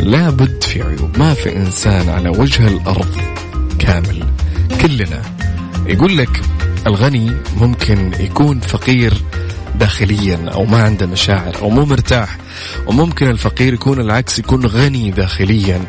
لابد 0.00 0.62
في 0.62 0.82
عيوب. 0.82 1.18
ما 1.18 1.34
في 1.34 1.56
إنسان 1.56 2.08
على 2.08 2.28
وجه 2.28 2.66
الأرض 2.66 3.16
كامل. 3.78 4.24
كلنا. 4.80 5.22
يقول 5.86 6.18
لك 6.18 6.40
الغني 6.86 7.32
ممكن 7.56 8.12
يكون 8.20 8.60
فقير 8.60 9.14
داخليا 9.74 10.50
أو 10.52 10.64
ما 10.64 10.82
عنده 10.82 11.06
مشاعر 11.06 11.56
أو 11.62 11.70
مو 11.70 11.84
مرتاح. 11.84 12.36
وممكن 12.86 13.26
الفقير 13.26 13.74
يكون 13.74 14.00
العكس 14.00 14.38
يكون 14.38 14.66
غني 14.66 15.10
داخليا. 15.10 15.82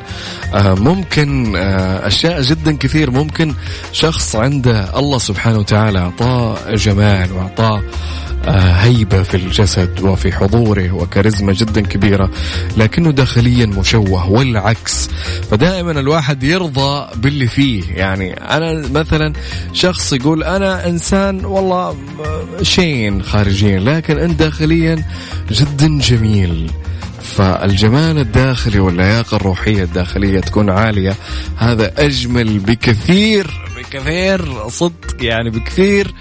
آه، 0.53 0.73
ممكن 0.73 1.55
آه، 1.55 2.07
أشياء 2.07 2.41
جدا 2.41 2.77
كثير. 2.77 3.11
ممكن 3.11 3.53
شخص 3.91 4.35
عنده 4.35 4.99
الله 4.99 5.17
سبحانه 5.17 5.59
وتعالى 5.59 5.99
أعطاه 5.99 6.75
جمال 6.75 7.31
وأعطاه 7.31 7.81
هيبة 8.57 9.23
في 9.23 9.37
الجسد 9.37 10.01
وفي 10.01 10.31
حضوره 10.31 10.91
وكاريزما 10.91 11.53
جدا 11.53 11.81
كبيرة 11.81 12.31
لكنه 12.77 13.11
داخليا 13.11 13.65
مشوه 13.65 14.31
والعكس. 14.31 15.09
فدائما 15.51 15.91
الواحد 15.91 16.43
يرضى 16.43 17.07
باللي 17.15 17.47
فيه. 17.47 17.83
يعني 17.95 18.33
أنا 18.33 18.87
مثلا 18.87 19.33
شخص 19.73 20.13
يقول 20.13 20.43
أنا 20.43 20.87
إنسان 20.87 21.45
والله 21.45 21.97
شين 22.61 23.23
خارجيا 23.23 23.79
لكن 23.79 24.17
أنت 24.17 24.39
داخليا 24.39 25.05
جدا 25.51 25.99
جميل. 25.99 26.71
فالجمال 27.21 28.17
الداخلي 28.17 28.79
واللياقة 28.79 29.35
الروحية 29.35 29.83
الداخلية 29.83 30.39
تكون 30.39 30.69
عالية. 30.69 31.15
هذا 31.57 31.93
أجمل 31.97 32.59
بكثير 32.59 33.69
بكثير 33.77 34.69
صدق 34.69 35.15
يعني 35.19 35.49
بكثير 35.49 36.13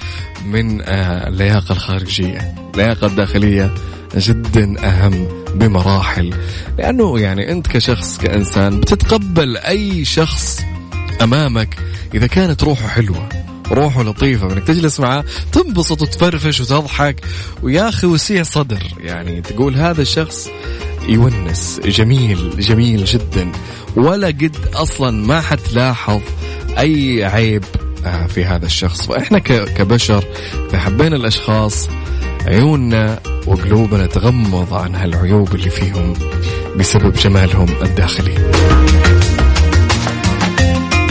من 0.46 0.82
آه، 0.82 1.28
اللياقة 1.28 1.72
الخارجية 1.72 2.54
اللياقة 2.74 3.06
الداخلية 3.06 3.74
جدا 4.16 4.88
أهم 4.88 5.28
بمراحل. 5.54 6.34
لأنه 6.78 7.20
يعني 7.20 7.52
أنت 7.52 7.66
كشخص 7.66 8.18
كإنسان 8.18 8.80
بتتقبل 8.80 9.56
أي 9.56 10.04
شخص 10.04 10.60
أمامك 11.22 11.76
إذا 12.14 12.26
كانت 12.26 12.62
روحه 12.62 12.88
حلوة 12.88 13.28
روحه 13.70 14.02
لطيفة 14.02 14.52
إنك 14.52 14.64
تجلس 14.64 15.00
معاه 15.00 15.24
تنبسط 15.52 16.02
وتفرفش 16.02 16.60
وتضحك 16.60 17.20
ويا 17.62 17.88
أخي 17.88 18.06
وسيع 18.06 18.42
صدر. 18.42 18.82
يعني 19.00 19.40
تقول 19.40 19.76
هذا 19.76 20.02
الشخص 20.02 20.48
يونس 21.08 21.80
جميل 21.84 22.60
جميل 22.60 23.04
جدا. 23.04 23.52
ولا 23.96 24.26
قد 24.26 24.56
أصلا 24.74 25.10
ما 25.26 25.40
حتلاحظ 25.40 26.20
أي 26.78 27.24
عيب 27.24 27.64
آه، 27.64 27.87
في 28.28 28.44
هذا 28.44 28.66
الشخص. 28.66 29.06
فاحنا 29.06 29.38
كبشر 29.38 30.24
حبينا 30.74 31.16
الأشخاص 31.16 31.88
عيوننا 32.46 33.20
وقلوبنا 33.46 34.06
تغمض 34.06 34.74
عن 34.74 34.94
هالعيوب 34.94 35.54
اللي 35.54 35.70
فيهم 35.70 36.14
بسبب 36.76 37.12
جمالهم 37.12 37.68
الداخلي. 37.82 38.34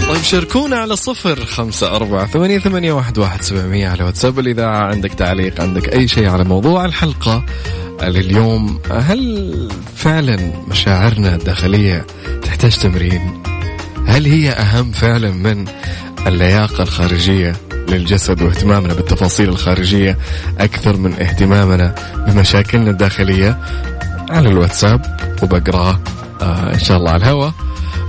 طيب 0.07 0.21
شاركونا 0.21 0.75
على 0.75 0.95
صفر 0.95 1.45
خمسة 1.45 1.95
أربعة 1.95 2.25
ثمانية, 2.25 2.59
ثمانية 2.59 2.91
واحد, 2.91 3.17
واحد 3.17 3.41
سبعمية 3.41 3.87
على 3.87 4.03
واتساب. 4.03 4.39
الإذاعة 4.39 4.87
عندك 4.87 5.13
تعليق 5.13 5.61
عندك 5.61 5.93
أي 5.93 6.07
شيء 6.07 6.29
على 6.29 6.43
موضوع 6.43 6.85
الحلقة 6.85 7.45
لليوم 8.03 8.79
هل 8.91 9.69
فعلا 9.95 10.53
مشاعرنا 10.67 11.35
الداخلية 11.35 12.05
تحتاج 12.41 12.77
تمرين؟ 12.77 13.43
هل 14.07 14.25
هي 14.25 14.49
أهم 14.49 14.91
فعلا 14.91 15.31
من 15.31 15.65
اللياقة 16.27 16.83
الخارجية 16.83 17.55
للجسد 17.89 18.41
واهتمامنا 18.41 18.93
بالتفاصيل 18.93 19.49
الخارجية 19.49 20.17
أكثر 20.59 20.97
من 20.97 21.13
اهتمامنا 21.13 21.95
بمشاكلنا 22.27 22.89
الداخلية. 22.89 23.57
على 24.29 24.49
الواتساب 24.49 25.17
وبقراه 25.43 25.99
آه 26.41 26.73
إن 26.73 26.79
شاء 26.79 26.97
الله 26.97 27.11
على 27.11 27.23
الهواء. 27.23 27.53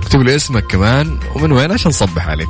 اكتب 0.01 0.21
لي 0.21 0.35
اسمك 0.35 0.63
كمان 0.63 1.19
ومن 1.35 1.51
وين؟ 1.51 1.71
عشان 1.71 1.89
نصبح 1.89 2.27
عليك. 2.27 2.49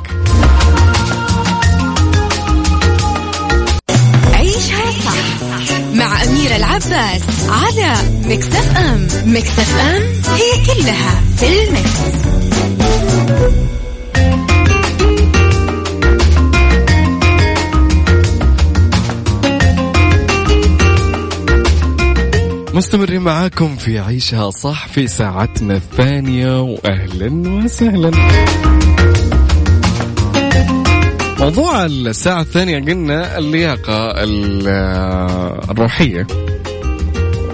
عيشها 4.34 4.90
صح 5.04 5.50
مع 5.94 6.22
أميرة 6.22 6.56
العباس 6.56 7.22
على 7.48 7.94
مكتف 8.24 8.76
أم 8.76 9.08
مكتف 9.24 9.76
أم 9.76 10.02
هي 10.34 10.66
كلها 10.66 11.20
في 11.36 11.68
المكس. 11.68 12.00
مستمرين 22.80 23.20
معاكم 23.20 23.76
في 23.76 23.98
عيشها 23.98 24.50
صح 24.50 24.88
في 24.88 25.06
ساعتنا 25.06 25.76
الثانية 25.76 26.60
وأهلا 26.62 27.48
وسهلا. 27.64 28.10
موضوع 31.40 31.86
الساعة 31.86 32.40
الثانية 32.40 32.78
قلنا 32.78 33.38
اللياقة 33.38 34.12
الروحية. 35.70 36.26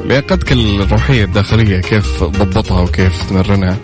لياقتك 0.04 0.52
الروحية 0.52 1.24
الداخلية 1.24 1.80
كيف 1.80 2.24
ضبطها 2.24 2.80
وكيف 2.80 3.28
تمرنها؟ 3.28 3.76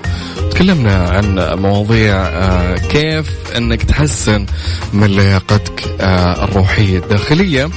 تكلمنا 0.50 1.09
عن 1.09 1.59
مواضيع 1.62 2.16
آه، 2.16 2.74
كيف 2.74 3.31
إنك 3.57 3.83
تحسن 3.83 4.46
من 4.92 5.07
لياقتك 5.07 5.85
آه، 6.00 6.44
الروحية 6.44 6.98
الداخلية. 6.98 7.70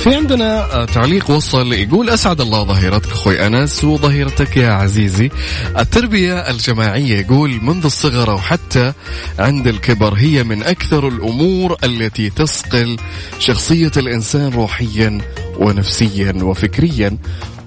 في 0.00 0.14
عندنا 0.14 0.74
آه، 0.74 0.84
تعليق 0.84 1.30
وصل 1.30 1.72
يقول 1.72 2.10
أسعد 2.10 2.40
الله 2.40 2.64
ظهيرتك 2.64 3.10
أخوي 3.12 3.46
أنس 3.46 3.84
وظهيرتك 3.84 4.56
يا 4.56 4.70
عزيزي. 4.70 5.30
التربية 5.78 6.50
الجماعية 6.50 7.18
يقول 7.20 7.58
منذ 7.62 7.84
الصغر 7.84 8.30
وحتى 8.34 8.92
عند 9.38 9.66
الكبر 9.66 10.14
هي 10.14 10.44
من 10.44 10.62
أكثر 10.62 11.08
الأمور 11.08 11.76
التي 11.84 12.30
تصقل 12.30 12.96
شخصية 13.38 13.90
الإنسان 13.96 14.52
روحيا 14.52 15.18
ونفسيا 15.58 16.32
وفكريا 16.42 17.16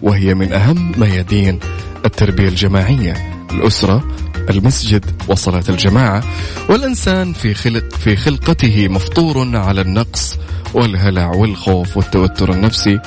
وهي 0.02 0.34
من 0.34 0.54
أهم 0.54 0.92
ميادين 0.98 1.60
التربية 2.06 2.48
الجماعية. 2.48 3.46
الأسرة 3.52 4.04
المسجد 4.50 5.06
وصلاة 5.28 5.64
الجماعة 5.70 6.24
والإنسان 6.70 7.34
في 7.34 7.54
خلق 7.54 7.96
في 7.96 8.16
خلقته 8.16 8.88
مفطور 8.88 9.58
على 9.58 9.82
النقص 9.82 10.38
والهلع 10.74 11.28
والخوف 11.28 11.98
والتوتر 11.98 12.52
النفسي 12.54 13.00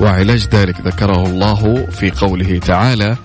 وعلاج 0.00 0.48
ذلك 0.52 0.80
ذكره 0.80 1.26
الله 1.26 1.86
في 1.90 2.10
قوله 2.10 2.58
تعالى 2.58 3.16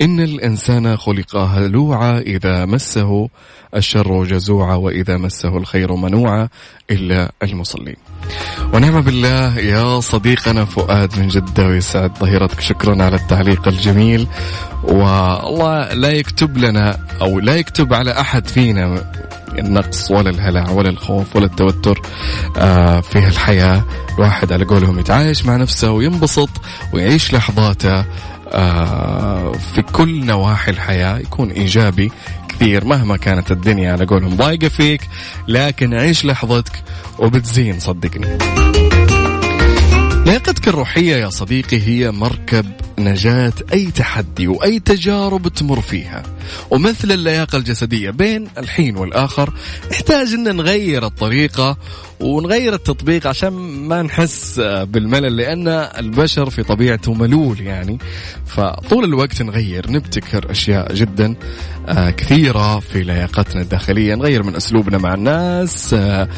إن 0.00 0.20
الإنسان 0.20 0.96
خلق 0.96 1.36
هلوعا 1.36 2.18
إذا 2.18 2.64
مسه 2.64 3.28
الشر 3.76 4.24
جزوعا 4.24 4.74
وإذا 4.74 5.16
مسه 5.16 5.56
الخير 5.56 5.96
منوعا 5.96 6.48
إلا 6.90 7.32
المصلين. 7.42 7.96
ونعم 8.74 9.00
بالله 9.00 9.58
يا 9.58 10.00
صديقنا 10.00 10.64
فؤاد 10.64 11.18
من 11.18 11.28
جدة 11.28 11.66
ويسعد 11.66 12.18
ظهيرتك. 12.18 12.60
شكرا 12.60 13.02
على 13.04 13.16
التعليق 13.16 13.68
الجميل. 13.68 14.26
والله 14.84 15.92
لا 15.92 16.10
يكتب 16.10 16.58
لنا 16.58 16.98
أو 17.20 17.40
لا 17.40 17.56
يكتب 17.56 17.94
على 17.94 18.20
أحد 18.20 18.46
فينا 18.46 19.12
النقص 19.58 20.10
ولا 20.10 20.30
الهلع 20.30 20.70
ولا 20.70 20.88
الخوف 20.88 21.36
ولا 21.36 21.46
التوتر 21.46 22.02
آه 22.56 23.00
في 23.00 23.18
الحياة 23.18 23.84
الواحد 24.14 24.52
على 24.52 24.64
قولهم 24.64 24.98
يتعايش 24.98 25.46
مع 25.46 25.56
نفسه 25.56 25.90
وينبسط 25.90 26.50
ويعيش 26.92 27.34
لحظاته. 27.34 28.04
في 29.74 29.82
كل 29.92 30.24
نواحي 30.26 30.70
الحياة 30.70 31.18
يكون 31.18 31.50
إيجابي 31.50 32.10
كثير 32.48 32.84
مهما 32.84 33.16
كانت 33.16 33.50
الدنيا 33.50 33.92
على 33.92 34.04
قولهم. 34.04 34.36
ضايقة 34.36 34.68
فيك 34.68 35.00
لكن 35.48 35.94
عيش 35.94 36.24
لحظتك 36.24 36.82
وبتزين 37.18 37.80
صدقني. 37.80 38.38
لياقتك 40.26 40.68
الروحية 40.68 41.16
يا 41.16 41.30
صديقي 41.30 41.78
هي 41.78 42.10
مركب 42.10 42.66
نجاة 42.98 43.52
أي 43.72 43.86
تحدي 43.86 44.48
وأي 44.48 44.78
تجارب 44.78 45.48
تمر 45.48 45.80
فيها. 45.80 46.22
ومثل 46.70 47.12
اللياقة 47.12 47.58
الجسدية 47.58 48.10
بين 48.10 48.48
الحين 48.58 48.96
والآخر 48.96 49.52
نحتاج 49.90 50.32
أن 50.32 50.56
نغير 50.56 51.06
الطريقة 51.06 51.76
ونغير 52.20 52.74
التطبيق 52.74 53.26
عشان 53.26 53.52
ما 53.88 54.02
نحس 54.02 54.60
بالملل 54.60 55.36
لأن 55.36 55.68
البشر 55.68 56.50
في 56.50 56.62
طبيعته 56.62 57.14
ملول 57.14 57.60
يعني. 57.60 57.98
فطول 58.46 59.04
الوقت 59.04 59.42
نغير 59.42 59.90
نبتكر 59.90 60.50
أشياء 60.50 60.94
جدا 60.94 61.34
آه، 61.88 62.10
كثيرة 62.10 62.80
في 62.80 63.02
لياقتنا 63.02 63.62
الداخلية. 63.62 64.14
نغير 64.14 64.42
من 64.42 64.56
أسلوبنا 64.56 64.98
مع 64.98 65.14
الناس 65.14 65.94
آه، 65.94 66.28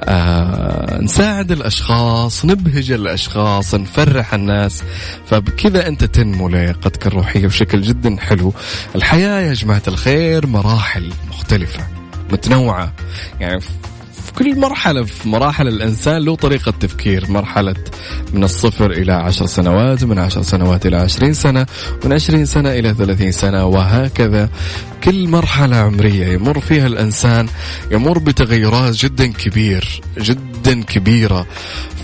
آه، 0.00 1.00
نساعد 1.00 1.52
الأشخاص 1.52 2.44
نبهج 2.44 2.90
الأشخاص 2.90 3.74
نفرح 3.74 4.34
الناس. 4.34 4.82
فبكذا 5.26 5.88
أنت 5.88 6.04
تنمو 6.04 6.48
لياقتك 6.48 7.06
الروحية 7.06 7.46
بشكل 7.46 7.82
جدا 7.82 8.16
حلو. 8.20 8.52
الحياة 8.94 9.40
يا 9.40 9.52
جماعة 9.52 9.82
الخير 9.88 10.46
مراحل 10.46 11.12
مختلفة 11.28 11.86
متنوعة. 12.32 12.92
يعني 13.40 13.60
كل 14.38 14.58
مرحلة 14.58 15.04
في 15.04 15.28
مراحل 15.28 15.68
الإنسان 15.68 16.16
له 16.16 16.36
طريقة 16.36 16.70
تفكير. 16.80 17.30
مرحلة 17.30 17.74
من 18.32 18.44
الصفر 18.44 18.90
إلى 18.90 19.12
عشر 19.12 19.46
سنوات 19.46 20.04
من 20.04 20.18
عشر 20.18 20.42
سنوات 20.42 20.86
إلى 20.86 20.96
عشرين 20.96 21.34
سنة 21.34 21.66
من 22.04 22.12
عشرين 22.12 22.46
سنة 22.46 22.70
إلى 22.70 22.94
ثلاثين 22.94 23.32
سنة 23.32 23.66
وهكذا. 23.66 24.48
كل 25.04 25.28
مرحلة 25.28 25.76
عمرية 25.76 26.26
يمر 26.26 26.60
فيها 26.60 26.86
الإنسان 26.86 27.48
يمر 27.90 28.18
بتغيرات 28.18 28.94
جدا 28.94 29.32
كبير 29.32 30.00
جدا 30.18 30.82
كبيرة 30.82 31.46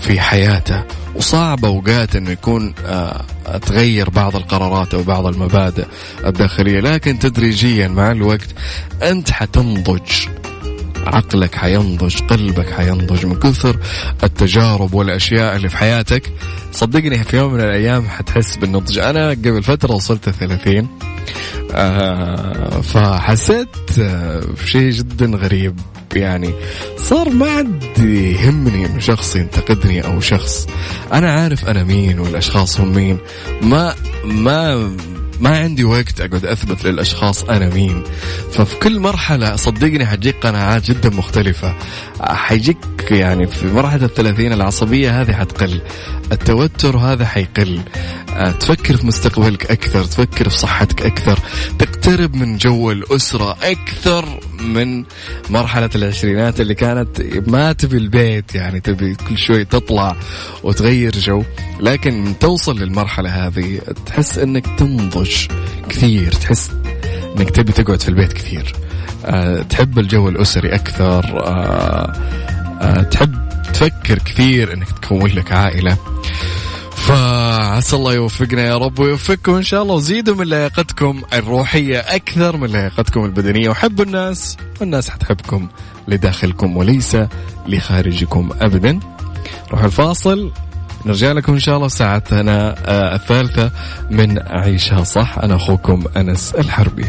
في 0.01 0.19
حياته. 0.21 0.83
وصعب 1.15 1.65
أوقات 1.65 2.15
إنه 2.15 2.31
يكون 2.31 2.73
آه 2.85 3.25
تغير 3.65 4.09
بعض 4.09 4.35
القرارات 4.35 4.93
أو 4.93 5.03
بعض 5.03 5.25
المبادئ 5.25 5.85
الداخلية. 6.25 6.79
لكن 6.79 7.19
تدريجيا 7.19 7.87
مع 7.87 8.11
الوقت 8.11 8.47
أنت 9.03 9.31
حتنضج. 9.31 10.11
عقلك 11.07 11.55
حينضج 11.55 12.15
قلبك 12.21 12.69
حينضج 12.73 13.25
من 13.25 13.35
كثر 13.35 13.77
التجارب 14.23 14.93
والأشياء 14.93 15.55
اللي 15.55 15.69
في 15.69 15.77
حياتك. 15.77 16.31
صدقني 16.71 17.23
في 17.23 17.37
يوم 17.37 17.53
من 17.53 17.59
الأيام 17.59 18.07
حتحس 18.07 18.55
بالنضج. 18.55 18.99
أنا 18.99 19.29
قبل 19.29 19.63
فترة 19.63 19.93
وصلت 19.93 20.27
الثلاثين 20.27 20.87
آه 21.75 22.81
فحسيت 22.81 23.67
آه 23.99 24.41
شيء 24.65 24.89
جدا 24.91 25.25
غريب. 25.25 25.79
يعني 26.15 26.53
صار 26.97 27.29
ما 27.29 27.49
عاد 27.49 27.83
يهمني 27.99 28.85
إنه 28.85 28.99
شخص 28.99 29.35
ينتقدني 29.35 30.05
أو 30.05 30.19
شخص. 30.19 30.67
أنا 31.13 31.31
عارف 31.31 31.65
أنا 31.65 31.83
مين 31.83 32.19
والأشخاص 32.19 32.79
هم 32.79 32.91
مين. 32.93 33.17
ما 33.61 33.95
ما 34.25 34.91
ما 35.41 35.59
عندي 35.59 35.83
وقت 35.83 36.21
أقعد 36.21 36.45
أثبت 36.45 36.85
للأشخاص 36.85 37.43
أنا 37.43 37.69
مين. 37.69 38.03
ففي 38.51 38.75
كل 38.75 38.99
مرحلة 38.99 39.55
صدقني 39.55 40.05
حتجيك 40.05 40.35
قناعات 40.35 40.91
جدا 40.91 41.09
مختلفة. 41.09 41.75
حيجيك 42.21 42.77
يعني 43.11 43.47
في 43.47 43.67
مرحلة 43.67 44.05
الثلاثين 44.05 44.53
العصبية 44.53 45.21
هذه 45.21 45.33
حتقل. 45.33 45.81
التوتر 46.31 46.97
هذا 46.97 47.25
حيقل. 47.25 47.81
آه، 48.35 48.51
تفكر 48.51 48.97
في 48.97 49.05
مستقبلك 49.05 49.71
أكثر 49.71 50.03
تفكر 50.03 50.49
في 50.49 50.57
صحتك 50.57 51.01
أكثر. 51.01 51.39
تقترب 51.79 52.35
من 52.35 52.57
جو 52.57 52.91
الأسرة 52.91 53.57
أكثر. 53.63 54.39
من 54.63 55.03
مرحلة 55.49 55.89
العشرينات 55.95 56.61
اللي 56.61 56.75
كانت 56.75 57.21
ما 57.47 57.71
تبي 57.73 57.97
البيت 57.97 58.55
يعني 58.55 58.79
تبي 58.79 59.15
كل 59.15 59.37
شوي 59.37 59.65
تطلع 59.65 60.15
وتغير 60.63 61.11
جو 61.11 61.43
لكن 61.79 62.33
توصل 62.39 62.79
للمرحلة 62.79 63.47
هذه 63.47 63.81
تحس 64.05 64.37
إنك 64.37 64.79
تنضج 64.79 65.35
كثير 65.89 66.31
تحس 66.31 66.71
إنك 67.37 67.49
تبي 67.49 67.71
تقعد 67.71 68.01
في 68.01 68.09
البيت 68.09 68.33
كثير. 68.33 68.73
أه 69.25 69.61
تحب 69.61 69.99
الجو 69.99 70.29
الأسري 70.29 70.75
أكثر 70.75 71.43
أه 71.45 72.13
أه 72.81 73.01
تحب 73.01 73.35
تفكر 73.73 74.19
كثير 74.19 74.73
إنك 74.73 74.87
تكون 74.89 75.31
لك 75.31 75.51
عائلة. 75.51 75.97
فعسى 77.11 77.95
الله 77.95 78.13
يوفقنا 78.13 78.65
يا 78.65 78.77
رب 78.77 78.99
ويوفقكم 78.99 79.55
إن 79.55 79.63
شاء 79.63 79.83
الله 79.83 79.95
وزيدوا 79.95 80.35
من 80.35 80.45
لياقتكم 80.45 81.21
الروحية 81.33 81.99
أكثر 81.99 82.57
من 82.57 82.67
لياقتكم 82.67 83.25
البدنية. 83.25 83.69
وحبوا 83.69 84.05
الناس 84.05 84.57
والناس 84.81 85.09
حتحبكم 85.09 85.67
لداخلكم 86.07 86.77
وليس 86.77 87.17
لخارجكم 87.67 88.49
ابدا. 88.61 88.99
روح 89.71 89.83
الفاصل. 89.83 90.51
نرجع 91.05 91.31
لكم 91.31 91.53
إن 91.53 91.59
شاء 91.59 91.75
الله 91.77 91.87
ساعتنا 91.87 92.75
آه، 92.85 93.15
الثالثة 93.15 93.71
من 94.09 94.39
عيشها 94.39 95.03
صح. 95.03 95.37
أنا 95.37 95.55
أخوكم 95.55 96.03
أنس 96.17 96.53
الحربي. 96.55 97.05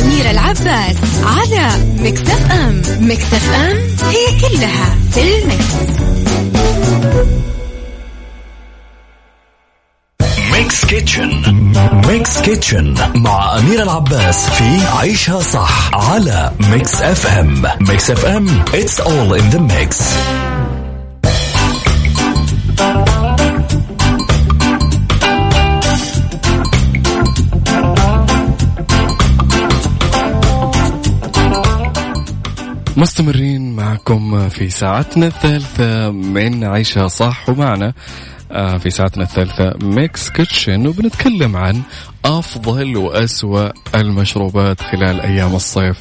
أميرة 0.00 0.30
العباس 0.30 0.96
على 1.24 1.68
مكتف 1.98 2.52
أم. 2.52 2.82
مكتف 3.00 3.50
أم 3.54 3.76
هي 4.10 4.40
كلها 4.40 4.96
في 5.12 5.20
المكس. 5.42 5.64
Mix 10.52 10.84
Kitchen. 10.84 11.42
Mix 12.08 12.40
Kitchen 12.40 12.94
مع 13.14 13.58
أميرة 13.58 13.82
العباس 13.82 14.50
في 14.50 14.86
عيشها 14.98 15.40
صح 15.40 15.90
على 15.94 16.52
Mix 16.70 17.02
FM. 17.02 17.62
Mix 17.80 18.10
FM 18.10 18.64
it's 18.72 19.00
all 19.00 19.34
in 19.34 19.50
the 19.54 19.60
mix. 19.60 19.96
مستمرين 33.00 33.76
معكم 33.76 34.48
في 34.48 34.70
ساعتنا 34.70 35.26
الثالثة. 35.26 36.10
من 36.10 36.64
عيشها 36.64 37.08
صح 37.08 37.48
ومعنا 37.48 37.92
آه، 38.52 38.76
في 38.78 38.90
ساعتنا 38.90 39.24
الثالثة 39.24 39.74
Mix 39.82 40.30
Kitchen 40.30 40.86
وبنتكلم 40.86 41.56
عن 41.56 41.82
أفضل 42.24 42.96
وأسوأ 42.96 43.68
المشروبات 43.94 44.80
خلال 44.80 45.20
أيام 45.20 45.54
الصيف. 45.54 45.98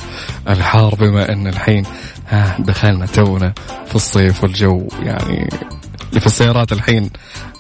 الحار 0.50 0.96
بما 0.96 1.34
أن 1.34 1.48
الحين 1.48 1.84
ها 2.30 2.56
دخلنا 2.60 3.06
تونا 3.06 3.54
في 3.88 3.96
الصيف 3.96 4.44
والجو 4.44 4.88
يعني 5.04 5.50
اللي 6.10 6.20
في 6.20 6.28
السيارات 6.28 6.72
الحين 6.72 7.10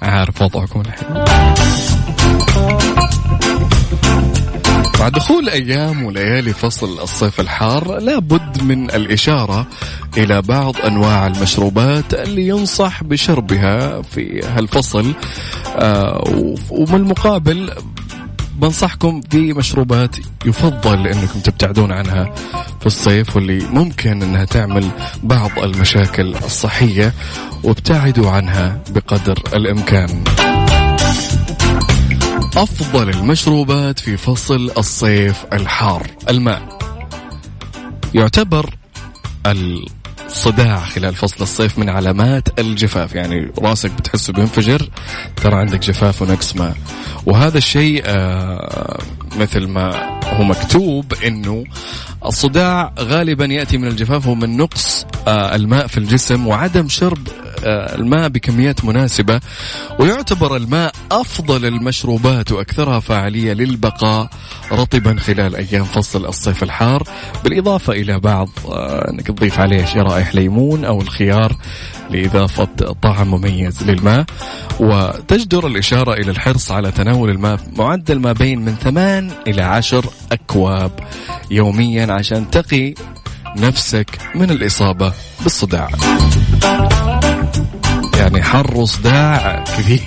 عارف 0.01 0.41
وضعكم 0.41 0.81
الحين. 0.81 1.23
مع 4.99 5.09
دخول 5.09 5.49
أيام 5.49 6.03
وليالي 6.03 6.53
فصل 6.53 6.99
الصيف 6.99 7.39
الحار 7.39 7.99
لابد 7.99 8.63
من 8.63 8.91
الإشارة 8.91 9.67
إلى 10.17 10.41
بعض 10.41 10.75
أنواع 10.77 11.27
المشروبات 11.27 12.13
اللي 12.13 12.47
ينصح 12.47 13.03
بشربها 13.03 14.01
في 14.01 14.41
هالفصل 14.45 15.13
آه 15.75 16.23
ومن 16.69 16.95
المقابل 16.95 17.71
بنصحكم 18.55 19.21
بمشروبات 19.33 20.15
يفضل 20.45 21.07
إنكم 21.07 21.39
تبتعدون 21.39 21.91
عنها 21.91 22.33
في 22.79 22.85
الصيف 22.85 23.35
واللي 23.35 23.65
ممكن 23.67 24.21
إنها 24.23 24.45
تعمل 24.45 24.89
بعض 25.23 25.51
المشاكل 25.59 26.35
الصحية 26.35 27.13
وابتعدوا 27.63 28.29
عنها 28.31 28.79
بقدر 28.89 29.39
الإمكان. 29.53 30.23
أفضل 32.59 33.09
المشروبات 33.09 33.99
في 33.99 34.17
فصل 34.17 34.71
الصيف 34.77 35.45
الحار. 35.53 36.07
الماء. 36.29 36.79
يعتبر 38.13 38.75
الصداع 39.45 40.79
خلال 40.79 41.15
فصل 41.15 41.43
الصيف 41.43 41.79
من 41.79 41.89
علامات 41.89 42.59
الجفاف. 42.59 43.15
يعني 43.15 43.51
راسك 43.59 43.91
بتحسه 43.91 44.33
بينفجر 44.33 44.89
ترى 45.35 45.55
عندك 45.55 45.79
جفاف 45.79 46.21
ونقص 46.21 46.55
ماء. 46.55 46.75
وهذا 47.25 47.57
الشيء 47.57 48.03
آه 48.05 48.99
مثل 49.37 49.67
ما 49.67 50.19
هو 50.23 50.43
مكتوب 50.43 51.13
إنه 51.13 51.63
الصداع 52.25 52.93
غالبا 52.99 53.45
يأتي 53.45 53.77
من 53.77 53.87
الجفاف 53.87 54.27
ومن 54.27 54.57
نقص 54.57 55.05
آه 55.27 55.55
الماء 55.55 55.87
في 55.87 55.97
الجسم 55.97 56.47
وعدم 56.47 56.89
شرب 56.89 57.27
الماء 57.63 58.29
بكميات 58.29 58.85
مناسبة 58.85 59.39
ويعتبر 59.99 60.55
الماء 60.55 60.91
أفضل 61.11 61.65
المشروبات 61.65 62.51
وأكثرها 62.51 62.99
فاعلية 62.99 63.53
للبقاء 63.53 64.29
رطبا 64.71 65.15
خلال 65.19 65.55
أيام 65.55 65.83
فصل 65.83 66.25
الصيف 66.25 66.63
الحار. 66.63 67.03
بالإضافة 67.43 67.93
إلى 67.93 68.19
بعض 68.19 68.49
آه 68.65 69.09
أنك 69.09 69.27
تضيف 69.27 69.59
عليه 69.59 69.85
شرائح 69.85 70.35
ليمون 70.35 70.85
أو 70.85 71.01
الخيار 71.01 71.55
لإضافة 72.09 72.67
طعم 73.01 73.27
مميز 73.31 73.83
للماء. 73.83 74.25
وتجدر 74.79 75.67
الإشارة 75.67 76.13
إلى 76.13 76.31
الحرص 76.31 76.71
على 76.71 76.91
تناول 76.91 77.29
الماء 77.29 77.59
معدل 77.77 78.19
ما 78.19 78.31
بين 78.31 78.59
من 78.65 78.75
8 78.75 79.31
إلى 79.47 79.61
10 79.61 80.03
أكواب 80.31 80.91
يوميا 81.51 82.13
عشان 82.13 82.49
تقي 82.49 82.93
نفسك 83.57 84.17
من 84.35 84.51
الإصابة 84.51 85.13
بالصداع. 85.43 85.89
يعني 88.19 88.43
حر 88.43 88.77
وصداع 88.77 89.63
كبير. 89.63 90.01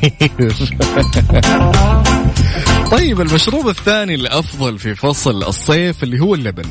طيب 2.91 3.21
المشروب 3.21 3.69
الثاني 3.69 4.15
الأفضل 4.15 4.79
في 4.79 4.95
فصل 4.95 5.43
الصيف 5.43 6.03
اللي 6.03 6.21
هو 6.21 6.35
اللبن. 6.35 6.65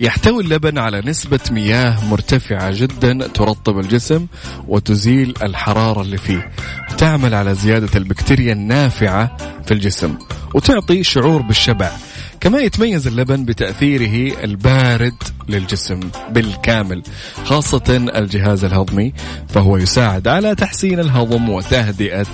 يحتوي 0.00 0.42
اللبن 0.42 0.78
على 0.78 1.00
نسبة 1.00 1.40
مياه 1.50 2.04
مرتفعة 2.04 2.70
جدا 2.70 3.26
ترطب 3.26 3.78
الجسم 3.78 4.26
وتزيل 4.68 5.34
الحرارة 5.42 6.02
اللي 6.02 6.18
فيه. 6.18 6.50
وتعمل 6.92 7.34
على 7.34 7.54
زيادة 7.54 7.98
البكتيريا 7.98 8.52
النافعة 8.52 9.36
في 9.66 9.74
الجسم 9.74 10.14
وتعطي 10.54 11.04
شعور 11.04 11.42
بالشبع. 11.42 11.90
كما 12.42 12.60
يتميز 12.60 13.06
اللبن 13.06 13.44
بتأثيره 13.44 14.44
البارد 14.44 15.14
للجسم 15.48 16.00
بالكامل 16.30 17.02
خاصة 17.44 17.82
الجهاز 18.16 18.64
الهضمي 18.64 19.12
فهو 19.48 19.76
يساعد 19.76 20.28
على 20.28 20.54
تحسين 20.54 21.00
الهضم 21.00 21.48
وتهدئة 21.48 22.26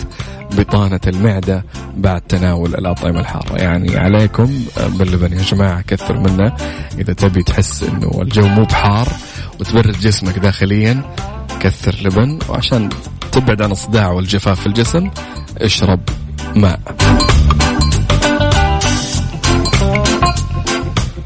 بطانة 0.52 1.00
المعدة 1.06 1.64
بعد 1.96 2.20
تناول 2.20 2.74
الأطعمة 2.74 3.20
الحارة. 3.20 3.56
يعني 3.56 3.96
عليكم 3.96 4.64
باللبن 4.86 5.32
يا 5.32 5.42
جماعة 5.42 5.82
كثر 5.82 6.18
منه 6.18 6.52
إذا 6.98 7.12
تبي 7.12 7.42
تحس 7.42 7.82
أنه 7.82 8.22
الجو 8.22 8.46
مو 8.46 8.64
بحار 8.64 9.08
وتبرد 9.60 10.00
جسمك 10.00 10.38
داخليا 10.38 11.14
كثر 11.60 11.96
لبن 12.02 12.38
وعشان 12.48 12.88
تبعد 13.32 13.62
عن 13.62 13.72
الصداع 13.72 14.10
والجفاف 14.10 14.60
في 14.60 14.66
الجسم 14.66 15.10
اشرب 15.60 16.00
ماء. 16.56 16.80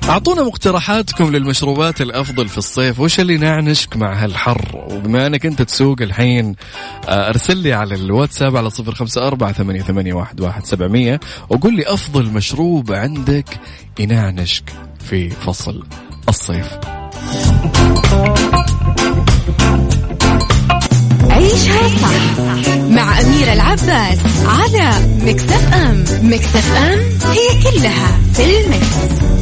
أعطونا 0.09 0.43
مقترحاتكم 0.43 1.33
للمشروبات 1.33 2.01
الأفضل 2.01 2.49
في 2.49 2.59
الصيف. 2.59 3.01
وش 3.01 3.21
اللي 3.21 3.37
نعنشك 3.37 3.97
مع 3.97 4.25
هالحر؟ 4.25 4.87
وبما 4.91 5.27
إنك 5.27 5.47
أنت 5.47 5.63
تسوق 5.63 6.03
الحين 6.03 6.55
آه، 7.09 7.29
أرسل 7.29 7.57
لي 7.57 7.73
على 7.73 7.95
الواتساب 7.95 8.57
على 8.57 8.71
صفر 8.71 8.95
خمسة 8.95 9.27
أربعة 9.27 9.53
ثمانية, 9.53 9.83
ثمانية 9.83 10.15
واحد, 10.15 10.41
واحد 10.41 10.67
سبعمية 10.67 11.21
وقول 11.49 11.77
لي 11.77 11.83
أفضل 11.87 12.25
مشروب 12.27 12.93
عندك 12.93 13.49
ينعشك 14.01 14.65
في 15.09 15.31
فصل 15.31 15.83
الصيف. 16.29 16.67
عيشها 21.31 21.89
صح 21.89 22.69
مع 22.91 23.21
أميرة 23.21 23.53
العباس 23.53 24.19
على 24.47 24.91
Mix 25.25 25.50
FM. 25.50 25.75
Mix 25.75 26.05
FM 26.23 26.40
it's 26.40 26.73
all 26.77 28.19
in 28.35 28.61
the 28.61 28.96
mix. 28.96 29.42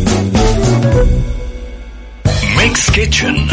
Mix 2.56 2.90
Kitchen 2.90 3.46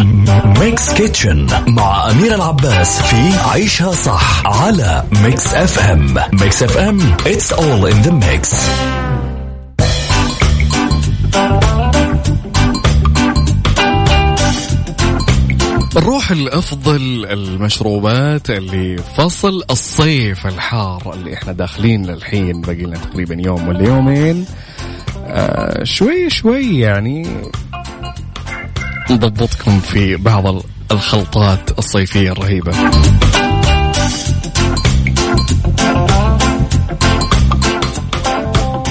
Mix 0.59 0.93
Kitchen 0.93 1.47
مع 1.67 2.11
أميرة 2.11 2.35
العباس 2.35 3.01
في 3.01 3.37
عيشها 3.49 3.91
صح 3.91 4.45
على 4.45 5.03
Mix 5.23 5.53
FM 5.53 6.13
Mix 6.33 6.63
FM 6.63 6.99
it's 7.25 7.51
all 7.53 7.85
in 7.91 8.07
the 8.07 8.11
mix. 8.11 8.55
نروح 15.95 16.31
لأفضل 16.31 17.25
المشروبات 17.29 18.49
اللي 18.49 18.97
فصل 19.17 19.63
الصيف 19.71 20.47
الحار 20.47 21.13
اللي 21.13 21.33
إحنا 21.33 21.51
داخلين 21.53 22.05
للحين 22.05 22.61
باقي 22.61 22.83
لنا 22.83 22.97
تقريبا 22.97 23.37
يوم 23.45 23.67
ولا 23.67 23.87
يومين 23.87 24.45
آه 25.27 25.83
شوي 25.83 26.29
شوي 26.29 26.79
يعني 26.79 27.27
نضبطكم 29.11 29.79
في 29.79 30.15
بعض 30.15 30.55
الخلطات 30.91 31.79
الصيفية 31.79 32.31
الرهيبة. 32.31 32.71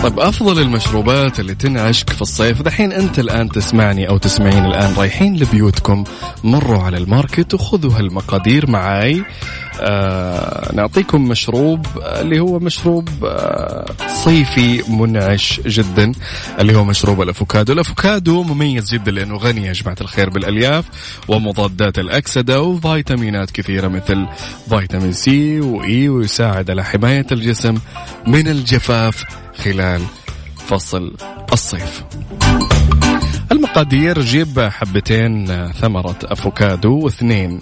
طيب 0.06 0.20
أفضل 0.20 0.62
المشروبات 0.62 1.40
اللي 1.40 1.54
تنعشك 1.54 2.10
في 2.10 2.22
الصيف 2.22 2.62
دحين 2.62 2.92
أنت 2.92 3.18
الآن 3.18 3.48
تسمعني 3.48 4.08
أو 4.08 4.18
تسمعين 4.18 4.64
الآن 4.64 4.94
رايحين 4.94 5.36
لبيوتكم 5.36 6.04
مروا 6.44 6.82
على 6.82 6.96
الماركت 6.96 7.54
وخذوا 7.54 7.92
هالمقادير 7.92 8.70
معاي. 8.70 9.22
آه 9.80 10.74
نعطيكم 10.74 11.28
مشروب 11.28 11.86
اللي 11.96 12.40
هو 12.40 12.58
مشروب 12.58 13.08
آه 13.24 13.84
صيفي 14.24 14.82
منعش 14.88 15.60
جدا 15.66 16.12
اللي 16.60 16.76
هو 16.76 16.84
مشروب 16.84 17.22
الأفوكادو، 17.22 17.72
الأفوكادو 17.72 18.42
مميز 18.42 18.94
جدا 18.94 19.10
لأنه 19.10 19.36
غني 19.36 19.66
يا 19.66 19.72
جماعة 19.72 19.96
الخير 20.00 20.30
بالألياف 20.30 20.84
ومضادات 21.28 21.98
الأكسدة 21.98 22.62
وفيتامينات 22.62 23.50
كثيرة 23.50 23.88
مثل 23.88 24.26
فيتامين 24.68 25.12
C 25.12 25.60
و 25.60 25.84
E 25.84 26.08
ويساعد 26.08 26.70
على 26.70 26.84
حماية 26.84 27.26
الجسم 27.32 27.78
من 28.26 28.48
الجفاف 28.48 29.24
خلال 29.56 30.02
فصل 30.56 31.14
الصيف. 31.52 32.04
المقادير 33.52 34.20
جيب 34.20 34.60
حبتين 34.60 35.46
ثمرة 35.72 36.18
أفوكادو 36.24 36.98
واثنين 37.04 37.60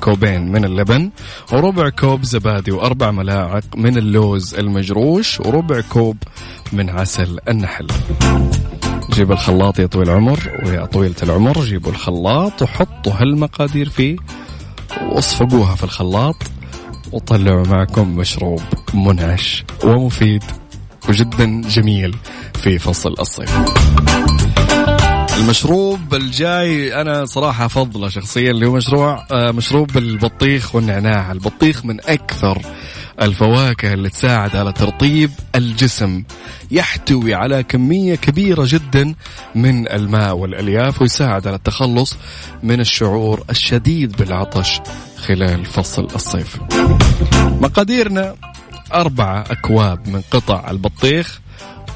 كوبين 0.00 0.52
من 0.52 0.64
اللبن 0.64 1.10
وربع 1.52 1.88
كوب 1.88 2.22
زبادي 2.22 2.70
وأربع 2.70 3.10
ملاعق 3.10 3.64
من 3.76 3.98
اللوز 3.98 4.54
المجروش 4.54 5.40
وربع 5.40 5.80
كوب 5.80 6.16
من 6.72 6.90
عسل 6.90 7.38
النحل. 7.48 7.86
جيب 9.10 9.32
الخلاط 9.32 9.78
يا 9.78 9.86
طويل 9.86 10.08
العمر 10.10 10.62
ويا 10.66 10.84
طويلة 10.84 11.14
العمر 11.22 11.60
جيبوا 11.64 11.92
الخلاط 11.92 12.62
وحطوا 12.62 13.12
هالمقادير 13.12 13.88
فيه 13.88 14.16
واصفقوها 15.02 15.74
في 15.74 15.84
الخلاط 15.84 16.36
وطلعوا 17.12 17.66
معكم 17.66 18.16
مشروب 18.16 18.62
منعش 18.94 19.64
ومفيد. 19.84 20.44
وجدا 21.08 21.60
جميل 21.68 22.16
في 22.62 22.78
فصل 22.78 23.14
الصيف. 23.20 23.58
المشروب 25.38 26.14
الجاي 26.14 27.00
أنا 27.00 27.24
صراحة 27.24 27.66
افضله 27.66 28.08
شخصيا 28.08 28.50
اللي 28.50 28.66
هو 28.66 28.72
مشروع 28.72 29.26
آه، 29.32 29.50
مشروب 29.50 29.96
البطيخ 29.96 30.74
والنعناع. 30.74 31.32
البطيخ 31.32 31.84
من 31.84 32.00
أكثر 32.00 32.62
الفواكه 33.22 33.92
اللي 33.92 34.08
تساعد 34.10 34.56
على 34.56 34.72
ترطيب 34.72 35.30
الجسم. 35.54 36.22
يحتوي 36.70 37.34
على 37.34 37.62
كمية 37.62 38.14
كبيرة 38.14 38.64
جدا 38.66 39.14
من 39.54 39.92
الماء 39.92 40.36
والألياف 40.36 41.02
ويساعد 41.02 41.46
على 41.46 41.56
التخلص 41.56 42.16
من 42.62 42.80
الشعور 42.80 43.44
الشديد 43.50 44.16
بالعطش 44.16 44.80
خلال 45.16 45.64
فصل 45.64 46.04
الصيف. 46.14 46.56
مقاديرنا 47.60 48.34
أربعة 48.94 49.44
أكواب 49.50 50.08
من 50.08 50.20
قطع 50.30 50.70
البطيخ 50.70 51.40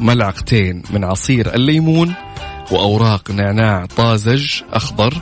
ملعقتين 0.00 0.82
من 0.90 1.04
عصير 1.04 1.54
الليمون 1.54 2.14
وأوراق 2.70 3.30
نعناع 3.30 3.86
طازج 3.86 4.62
أخضر 4.72 5.14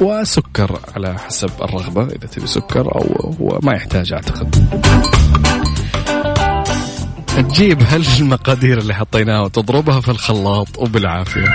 وسكر 0.00 0.78
على 0.96 1.18
حسب 1.18 1.50
الرغبة 1.62 2.02
إذا 2.02 2.26
تبي 2.26 2.46
سكر 2.46 2.94
أو 2.94 3.34
هو 3.40 3.58
ما 3.62 3.72
يحتاج 3.74 4.12
أعتقد. 4.12 4.54
تجيب 7.36 7.82
هالمقادير 7.82 8.78
اللي 8.78 8.94
حطيناها 8.94 9.40
وتضربها 9.40 10.00
في 10.00 10.08
الخلاط 10.08 10.78
وبالعافية. 10.78 11.54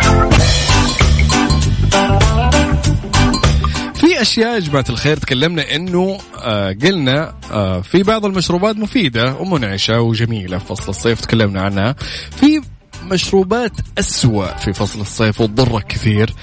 في 4.18 4.22
أشياء 4.22 4.54
يا 4.56 4.60
جماعة 4.60 4.86
الخير 4.90 5.18
تكلمنا 5.18 5.76
إنه 5.76 6.18
آه 6.42 6.76
قلنا 6.84 7.34
آه 7.52 7.82
في 7.82 8.04
بعض 8.04 8.26
المشروبات 8.26 8.76
مفيدة 8.76 9.36
ومنعشة 9.36 10.02
وجميلة 10.02 10.58
في 10.58 10.66
فصل 10.66 10.90
الصيف 10.90 11.22
تكلمنا 11.22 11.62
عنها. 11.62 11.96
في 12.32 12.62
مشروبات 13.04 13.72
أسوأ 14.00 14.58
في 14.58 14.74
فصل 14.74 15.02
الصيف 15.02 15.42
وتضرك 15.42 15.88
كثير. 15.88 16.34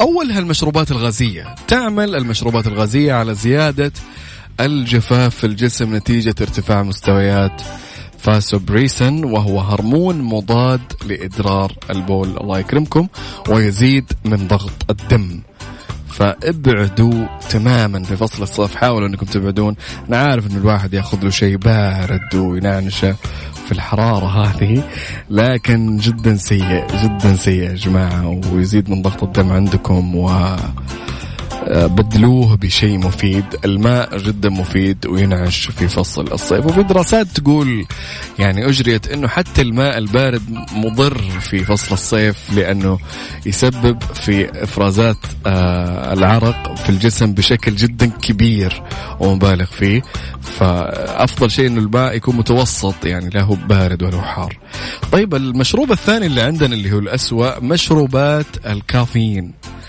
أولها 0.00 0.38
المشروبات 0.38 0.90
الغازية 0.90 1.54
تعمل 1.68 2.16
المشروبات 2.16 2.66
الغازية 2.66 3.12
على 3.12 3.34
زيادة 3.34 3.92
الجفاف 4.60 5.34
في 5.34 5.46
الجسم 5.46 5.96
نتيجة 5.96 6.34
ارتفاع 6.40 6.82
مستويات 6.82 7.62
فاسوبريسن 8.18 9.24
وهو 9.24 9.60
هرمون 9.60 10.22
مضاد 10.22 10.92
لإدرار 11.06 11.72
البول. 11.90 12.36
الله 12.36 12.58
يكرمكم 12.58 13.08
ويزيد 13.48 14.12
من 14.24 14.48
ضغط 14.48 14.90
الدم. 14.90 15.40
فابعدوا 16.12 17.26
تماما 17.50 18.02
في 18.04 18.16
فصل 18.16 18.42
الصيف 18.42 18.74
حاولوا 18.74 19.08
انكم 19.08 19.26
تبعدون. 19.26 19.76
أنا 20.08 20.18
عارف 20.18 20.50
إن 20.50 20.56
الواحد 20.56 20.94
يأخذ 20.94 21.24
له 21.24 21.30
شيء 21.30 21.56
بارد 21.56 22.34
وينعنشه 22.34 23.16
في 23.66 23.72
الحرارة 23.72 24.26
هذه 24.26 24.82
لكن 25.30 25.96
جدا 25.96 26.36
سيء 26.36 26.86
جدا 27.02 27.36
سيء 27.36 27.62
يا 27.62 27.74
جماعة 27.74 28.40
ويزيد 28.52 28.90
من 28.90 29.02
ضغط 29.02 29.22
الدم 29.22 29.52
عندكم 29.52 30.16
و 30.16 30.56
بدلوه 31.68 32.56
بشيء 32.56 32.98
مفيد. 32.98 33.44
الماء 33.64 34.18
جدا 34.18 34.48
مفيد 34.48 35.06
وينعش 35.06 35.66
في 35.70 35.88
فصل 35.88 36.32
الصيف. 36.32 36.66
وفي 36.66 36.82
دراسات 36.82 37.26
تقول 37.26 37.86
يعني 38.38 38.68
أجريت 38.68 39.08
أنه 39.08 39.28
حتى 39.28 39.62
الماء 39.62 39.98
البارد 39.98 40.42
مضر 40.74 41.18
في 41.40 41.64
فصل 41.64 41.94
الصيف 41.94 42.36
لأنه 42.56 42.98
يسبب 43.46 44.02
في 44.02 44.62
إفرازات 44.64 45.16
آه، 45.46 46.12
العرق 46.12 46.74
في 46.74 46.90
الجسم 46.90 47.32
بشكل 47.32 47.76
جدا 47.76 48.06
كبير 48.06 48.82
ومبالغ 49.20 49.64
فيه. 49.64 50.02
فأفضل 50.42 51.50
شيء 51.50 51.66
أنه 51.66 51.80
الماء 51.80 52.16
يكون 52.16 52.36
متوسط 52.36 53.04
يعني 53.04 53.30
لا 53.30 53.42
هو 53.42 53.54
بارد 53.54 54.02
ولا 54.02 54.16
هو 54.16 54.22
حار. 54.22 54.58
طيب 55.12 55.34
المشروب 55.34 55.92
الثاني 55.92 56.26
اللي 56.26 56.42
عندنا 56.42 56.74
اللي 56.74 56.92
هو 56.92 56.98
الأسوأ 56.98 57.60
مشروبات 57.60 58.46
الكافيين. 58.66 59.52
آه، 59.64 59.79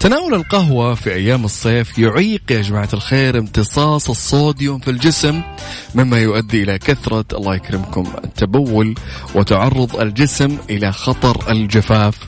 تناول 0.00 0.34
القهوة 0.34 0.94
في 0.94 1.14
أيام 1.14 1.44
الصيف 1.44 1.98
يعيق 1.98 2.42
يا 2.50 2.60
جماعة 2.62 2.88
الخير 2.94 3.38
امتصاص 3.38 4.10
الصوديوم 4.10 4.78
في 4.78 4.90
الجسم 4.90 5.42
مما 5.94 6.18
يؤدي 6.18 6.62
إلى 6.62 6.78
كثرة 6.78 7.24
الله 7.32 7.54
يكرمكم 7.54 8.04
التبول 8.24 8.94
وتعرض 9.34 10.00
الجسم 10.00 10.58
إلى 10.70 10.92
خطر 10.92 11.50
الجفاف. 11.50 12.18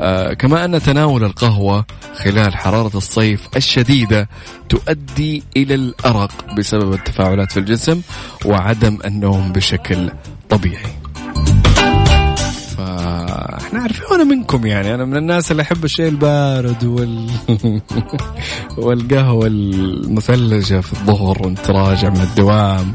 آه 0.00 0.32
كما 0.32 0.64
أن 0.64 0.82
تناول 0.82 1.24
القهوة 1.24 1.84
خلال 2.14 2.56
حرارة 2.56 2.96
الصيف 2.96 3.40
الشديدة 3.56 4.28
تؤدي 4.68 5.42
إلى 5.56 5.74
الأرق 5.74 6.54
بسبب 6.58 6.92
التفاعلات 6.92 7.52
في 7.52 7.60
الجسم 7.60 8.00
وعدم 8.44 8.98
النوم 9.04 9.52
بشكل 9.52 10.10
طبيعي. 10.50 10.92
إحنا 13.42 13.80
عارفين 13.80 14.28
منكم 14.28 14.66
يعني. 14.66 14.94
أنا 14.94 15.04
من 15.04 15.16
الناس 15.16 15.50
اللي 15.50 15.62
أحب 15.62 15.84
الشيء 15.84 16.08
البارد 16.08 16.84
وال 16.84 17.30
والقهوة 18.84 19.46
المثلجة 19.46 20.80
في 20.80 20.92
الظهر 20.92 21.42
وأنت 21.42 21.70
راجع 21.70 22.08
من 22.08 22.20
الدوام 22.20 22.92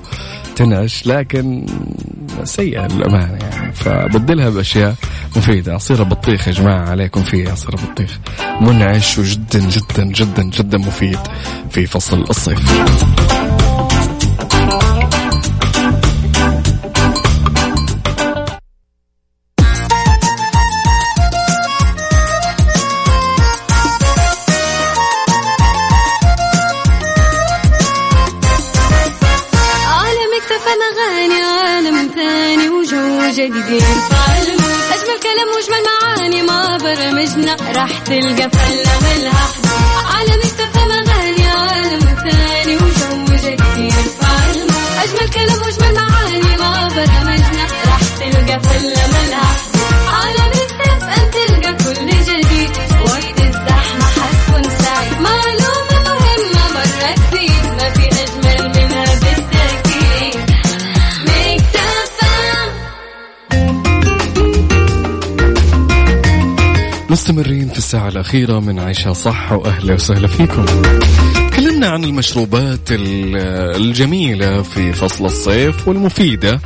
تنعش 0.56 1.08
لكن 1.08 1.66
سيئة 2.44 2.88
للأمانة 2.88 3.38
يعني. 3.46 3.74
فبدلها 3.74 4.50
بأشياء 4.50 4.96
مفيدة. 5.36 5.74
عصير 5.74 6.00
البطيخ 6.00 6.48
يا 6.48 6.54
جماعة 6.54 6.90
عليكم 6.90 7.24
فيه 7.24 7.50
عصير 7.50 7.70
البطيخ 7.74 8.20
منعش 8.62 9.20
وجدا 9.20 9.60
جدا 9.60 10.04
جدا 10.04 10.44
جدا 10.44 10.78
مفيد 10.78 11.20
في 11.70 11.86
فصل 11.86 12.22
الصيف. 12.22 13.67
راح 37.88 38.00
تلقى 38.00 38.50
فلة 38.50 38.94
ملها 39.02 39.48
على 40.16 40.38
مكتب 40.38 40.78
أغاني 40.78 41.48
عالم 41.48 42.00
ثاني 42.24 42.76
وجو 42.76 43.26
جديد 43.36 43.94
أجمل 45.04 45.30
كلام 45.34 45.62
وأجمل 45.62 45.94
معاني 45.96 46.58
ما 46.58 46.88
برمجنا 46.88 47.68
راح 47.88 48.00
تلقى 48.20 48.60
فلة 48.60 49.08
ملها 49.08 49.47
مستمرين 67.10 67.68
في 67.68 67.78
الساعة 67.78 68.08
الأخيرة 68.08 68.60
من 68.60 68.80
عيشها 68.80 69.14
صح 69.14 69.52
وأهلا 69.52 69.94
وسهلا 69.94 70.28
فيكم. 70.28 70.66
تكلمنا 71.52 71.88
عن 71.88 72.04
المشروبات 72.04 72.80
الجميلة 72.92 74.62
في 74.62 74.94
فصل 74.94 75.26
الصيف 75.26 75.88
والمفيدة 75.88 76.60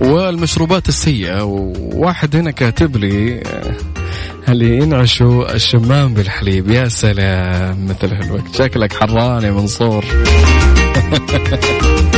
والمشروبات 0.00 0.88
السيئة. 0.88 1.42
وواحد 1.42 2.36
هنا 2.36 2.50
كاتب 2.50 2.96
لي 2.96 3.42
هل 4.46 4.62
ينعشوا 4.62 5.54
الشمام 5.54 6.14
بالحليب. 6.14 6.70
يا 6.70 6.88
سلام 6.88 7.86
مثل 7.86 8.14
هالوقت. 8.14 8.54
شكلك 8.54 8.92
حران 8.92 9.42
يا 9.42 9.50
منصور. 9.50 10.04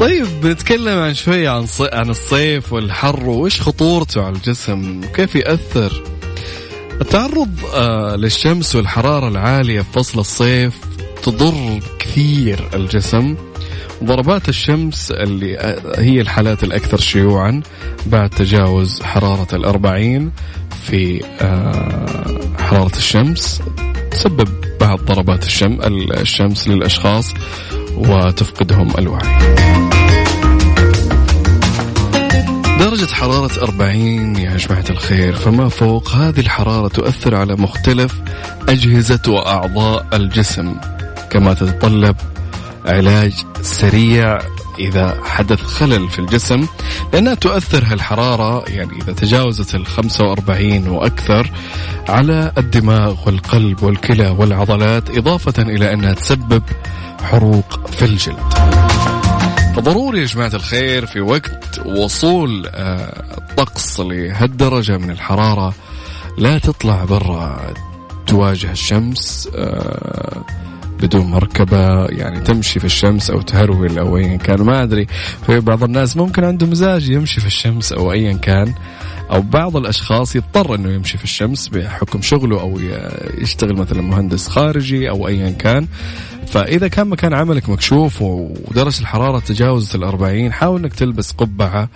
طيب 0.00 0.26
بنتكلم 0.42 0.98
عن 0.98 1.14
شوية 1.14 1.50
عن 1.50 1.66
صي... 1.66 1.88
عن 1.92 2.10
الصيف 2.10 2.72
والحر 2.72 3.28
وإيش 3.28 3.60
خطورته 3.62 4.22
على 4.24 4.36
الجسم؟ 4.36 5.00
وكيف 5.04 5.34
يأثر؟ 5.34 6.02
التعرض 7.00 7.50
آه 7.74 8.16
للشمس 8.16 8.76
والحرارة 8.76 9.28
العالية 9.28 9.80
في 9.80 9.92
فصل 9.92 10.18
الصيف 10.20 10.74
تضر 11.22 11.80
كثير 11.98 12.68
الجسم. 12.74 13.36
ضربات 14.04 14.48
الشمس 14.48 15.10
اللي 15.10 15.58
آه، 15.58 16.00
هي 16.00 16.20
الحالات 16.20 16.64
الأكثر 16.64 17.00
شيوعا 17.00 17.62
بعد 18.06 18.30
تجاوز 18.30 19.02
حرارة 19.02 19.56
الأربعين 19.56 20.32
في 20.86 21.24
آه، 21.40 22.40
حرارة 22.58 22.96
الشمس. 22.96 23.62
تسبب 24.10 24.48
بعض 24.80 25.00
ضربات 25.00 25.44
الشم 25.44 25.78
الشمس 26.12 26.68
للأشخاص 26.68 27.34
وتفقدهم 27.96 28.90
الوعي. 28.98 29.38
درجة 32.80 33.14
حرارة 33.14 33.50
40 33.62 34.36
يا 34.36 34.56
جماعة 34.56 34.84
الخير 34.90 35.34
فما 35.34 35.68
فوق 35.68 36.08
هذه 36.10 36.40
الحرارة 36.40 36.88
تؤثر 36.88 37.34
على 37.34 37.54
مختلف 37.56 38.14
أجهزة 38.68 39.20
وأعضاء 39.28 40.06
الجسم 40.12 40.74
كما 41.30 41.54
تتطلب 41.54 42.16
علاج 42.86 43.32
سريع 43.62 44.38
إذا 44.78 45.20
حدث 45.24 45.62
خلل 45.62 46.08
في 46.08 46.18
الجسم 46.18 46.66
لأنها 47.12 47.34
تؤثر 47.34 47.84
هالحرارة 47.86 48.64
يعني 48.68 49.02
إذا 49.02 49.12
تجاوزت 49.12 49.74
ال 49.74 49.86
45 49.86 50.88
وأكثر 50.88 51.50
على 52.08 52.52
الدماغ 52.58 53.16
والقلب 53.26 53.82
والكلى 53.82 54.28
والعضلات 54.28 55.18
إضافة 55.18 55.62
إلى 55.62 55.92
أنها 55.92 56.14
تسبب 56.14 56.62
حروق 57.22 57.86
في 57.90 58.04
الجلد. 58.04 58.54
فضروري 59.76 60.20
يا 60.20 60.24
جماعة 60.24 60.50
الخير 60.54 61.06
في 61.06 61.20
وقت 61.20 61.86
وصول 61.86 62.66
آه، 62.66 63.38
الطقس 63.38 64.00
لهالدرجة 64.00 64.98
من 64.98 65.10
الحرارة 65.10 65.74
لا 66.38 66.58
تطلع 66.58 67.04
برا 67.04 67.74
تواجه 68.26 68.72
الشمس 68.72 69.48
آه، 69.54 70.44
بدون 71.02 71.26
مركبة 71.26 72.06
يعني 72.06 72.40
تمشي 72.40 72.80
في 72.80 72.86
الشمس 72.86 73.30
أو 73.30 73.40
تهرول 73.40 73.98
أو 73.98 74.16
أيا 74.16 74.36
كان 74.36 74.62
ما 74.62 74.82
أدري. 74.82 75.06
في 75.46 75.60
بعض 75.60 75.84
الناس 75.84 76.16
ممكن 76.16 76.44
عنده 76.44 76.66
مزاج 76.66 77.08
يمشي 77.08 77.40
في 77.40 77.46
الشمس 77.46 77.92
أو 77.92 78.12
أيا 78.12 78.32
كان. 78.32 78.74
أو 79.30 79.40
بعض 79.40 79.76
الأشخاص 79.76 80.36
يضطر 80.36 80.74
أنه 80.74 80.92
يمشي 80.92 81.18
في 81.18 81.24
الشمس 81.24 81.68
بحكم 81.68 82.22
شغله 82.22 82.60
أو 82.60 82.80
يشتغل 83.38 83.76
مثلا 83.76 84.02
مهندس 84.02 84.48
خارجي 84.48 85.10
أو 85.10 85.28
أيا 85.28 85.50
كان. 85.50 85.86
فإذا 86.46 86.88
كان 86.88 87.08
مكان 87.08 87.34
عملك 87.34 87.68
مكشوف 87.68 88.22
ودرجة 88.22 89.00
الحرارة 89.00 89.38
تجاوزت 89.38 89.94
الأربعين 89.94 90.52
حاول 90.52 90.80
أنك 90.80 90.94
تلبس 90.94 91.32
قبعة 91.32 91.88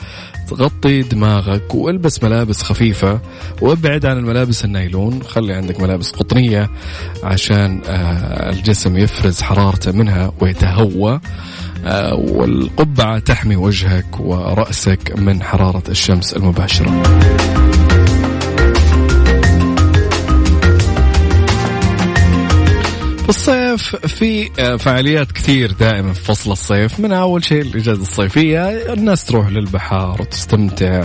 تغطي 0.48 1.02
دماغك 1.02 1.74
وإلبس 1.74 2.22
ملابس 2.22 2.62
خفيفة 2.62 3.20
وأبعد 3.62 4.06
عن 4.06 4.18
الملابس 4.18 4.64
النايلون. 4.64 5.22
خلي 5.22 5.54
عندك 5.54 5.80
ملابس 5.80 6.10
قطنية 6.10 6.70
عشان 7.22 7.80
آه، 7.86 8.50
الجسم 8.50 8.96
يفرز 8.96 9.40
حرارته 9.40 9.92
منها 9.92 10.32
ويتهوى. 10.40 11.20
والقبعة 12.14 13.18
تحمي 13.18 13.56
وجهك 13.56 14.20
ورأسك 14.20 15.18
من 15.18 15.42
حرارة 15.42 15.82
الشمس 15.88 16.32
المباشرة. 16.32 17.02
الصيف 23.28 23.96
في 23.96 24.50
آه، 24.58 24.76
فعاليات 24.76 25.32
كثير 25.32 25.72
دائما 25.72 26.12
في 26.12 26.20
فصل 26.20 26.52
الصيف. 26.52 27.00
من 27.00 27.12
أول 27.12 27.44
شيء 27.44 27.62
الإجازة 27.62 28.02
الصيفية 28.02 28.68
الناس 28.92 29.24
تروح 29.24 29.48
للبحر 29.48 30.22
وتستمتع. 30.22 31.04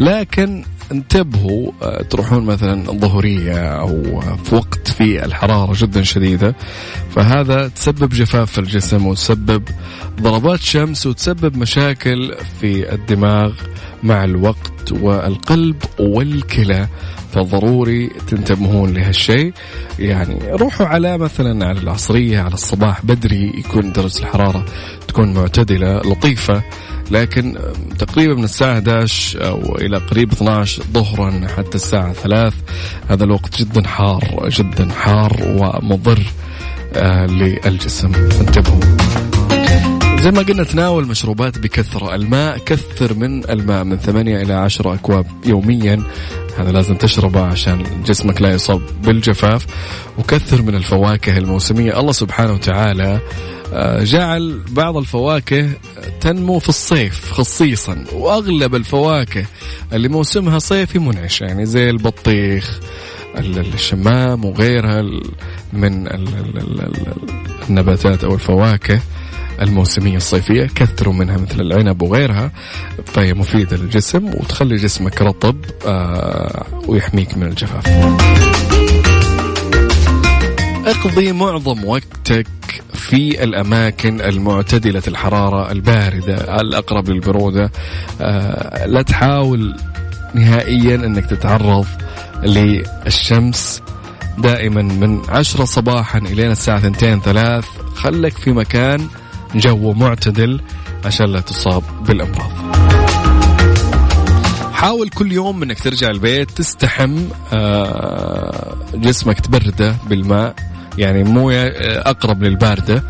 لكن 0.00 0.64
انتبهوا 0.92 1.72
آه، 1.82 2.02
تروحون 2.02 2.44
مثلا 2.44 2.84
ظهريه 2.84 3.58
أو 3.80 4.20
في 4.44 4.54
وقت 4.54 4.88
في 4.88 5.24
الحرارة 5.24 5.72
جدا 5.76 6.02
شديدة. 6.02 6.54
فهذا 7.10 7.68
تسبب 7.68 8.08
جفاف 8.08 8.52
في 8.52 8.58
الجسم 8.58 9.06
وتسبب 9.06 9.62
ضربات 10.20 10.60
شمس 10.60 11.06
وتسبب 11.06 11.56
مشاكل 11.56 12.34
في 12.60 12.94
الدماغ 12.94 13.52
مع 14.02 14.24
الوقت 14.24 14.92
والقلب 14.92 15.76
والكلى. 15.98 16.88
فضروري 17.32 18.10
تنتبهون 18.28 18.94
لهالشيء. 18.94 19.52
يعني 19.98 20.38
روحوا 20.52 20.86
على 20.86 21.18
مثلا 21.18 21.66
على 21.66 21.80
العصرية 21.80 22.40
على 22.40 22.54
الصباح 22.54 23.06
بدري 23.06 23.52
يكون 23.58 23.92
درجة 23.92 24.18
الحرارة 24.18 24.64
تكون 25.08 25.34
معتدلة 25.34 25.96
لطيفة. 25.98 26.62
لكن 27.12 27.58
تقريبا 27.98 28.34
من 28.34 28.44
الساعة 28.44 28.72
11 28.72 29.46
أو 29.48 29.76
إلى 29.78 29.96
قريب 29.98 30.32
12 30.32 30.82
ظهرا 30.92 31.46
حتى 31.56 31.74
الساعة 31.74 32.12
3 32.12 32.56
هذا 33.08 33.24
الوقت 33.24 33.62
جدا 33.62 33.88
حار 33.88 34.48
جدا 34.48 34.88
حار 34.92 35.36
ومضر 35.46 36.22
آه 36.94 37.26
للجسم. 37.26 38.12
فانتبهوا 38.12 38.80
زي 40.22 40.30
ما 40.30 40.42
قلنا 40.42 40.64
تناول 40.64 41.06
مشروبات 41.06 41.58
بكثرة. 41.58 42.14
الماء 42.14 42.58
كثر 42.58 43.14
من 43.14 43.50
الماء 43.50 43.84
من 43.84 43.96
ثمانية 43.96 44.42
إلى 44.42 44.52
عشرة 44.52 44.94
أكواب 44.94 45.26
يوميا. 45.46 46.02
هذا 46.58 46.72
لازم 46.72 46.94
تشربه 46.94 47.40
عشان 47.40 47.84
جسمك 48.06 48.42
لا 48.42 48.52
يصاب 48.52 48.80
بالجفاف. 49.02 49.66
وكثر 50.18 50.62
من 50.62 50.74
الفواكه 50.74 51.38
الموسمية. 51.38 52.00
الله 52.00 52.12
سبحانه 52.12 52.52
وتعالى 52.52 53.20
آه، 53.72 54.04
جعل 54.04 54.60
بعض 54.70 54.96
الفواكه 54.96 55.70
تنمو 56.20 56.58
في 56.58 56.68
الصيف 56.68 57.32
خصيصا. 57.32 58.04
وأغلب 58.12 58.74
الفواكه 58.74 59.44
اللي 59.92 60.08
موسمها 60.08 60.58
صيفي 60.58 60.98
منعشه 60.98 61.44
يعني 61.44 61.66
زي 61.66 61.90
البطيخ 61.90 62.80
الشمام 63.36 64.44
وغيرها 64.44 65.02
من 65.72 66.08
النباتات 67.68 68.24
أو 68.24 68.34
الفواكه. 68.34 69.00
الموسمية 69.62 70.16
الصيفية 70.16 70.66
كثروا 70.74 71.14
منها 71.14 71.36
مثل 71.36 71.60
العنب 71.60 72.02
وغيرها 72.02 72.50
فهي 73.06 73.34
مفيدة 73.34 73.76
للجسم 73.76 74.26
وتخلي 74.26 74.76
جسمك 74.76 75.22
رطب 75.22 75.56
آه 75.86 76.66
ويحميك 76.88 77.36
من 77.36 77.46
الجفاف. 77.46 77.88
اقضي 80.86 81.32
معظم 81.32 81.84
وقتك 81.84 82.46
في 82.94 83.44
الأماكن 83.44 84.20
المعتدلة 84.20 85.02
الحرارة 85.08 85.72
الباردة 85.72 86.60
الأقرب 86.60 87.10
للبرودة. 87.10 87.70
آه 88.20 88.86
لا 88.86 89.02
تحاول 89.02 89.76
نهائيا 90.34 90.94
أنك 90.94 91.26
تتعرض 91.26 91.86
للشمس 92.42 93.82
دائما 94.38 94.82
من 94.82 95.20
عشرة 95.28 95.64
صباحا 95.64 96.18
إلى 96.18 96.52
الساعة 96.52 96.80
ثنتين 96.80 97.20
ثلاث. 97.20 97.64
خلك 97.94 98.38
في 98.38 98.52
مكان 98.52 99.08
جو 99.54 99.92
معتدل 99.92 100.60
عشان 101.04 101.26
لا 101.26 101.40
تصاب 101.40 101.82
بالأمراض. 102.06 102.50
حاول 104.72 105.08
كل 105.08 105.32
يوم 105.32 105.62
إنك 105.62 105.80
ترجع 105.80 106.08
البيت 106.08 106.50
تستحم 106.50 107.18
آه، 107.52 108.76
جسمك 108.94 109.40
تبردة 109.40 109.96
بالماء 110.08 110.54
يعني 110.98 111.24
مويه 111.24 111.62
آه، 111.66 112.10
أقرب 112.10 112.42
للباردة. 112.42 113.02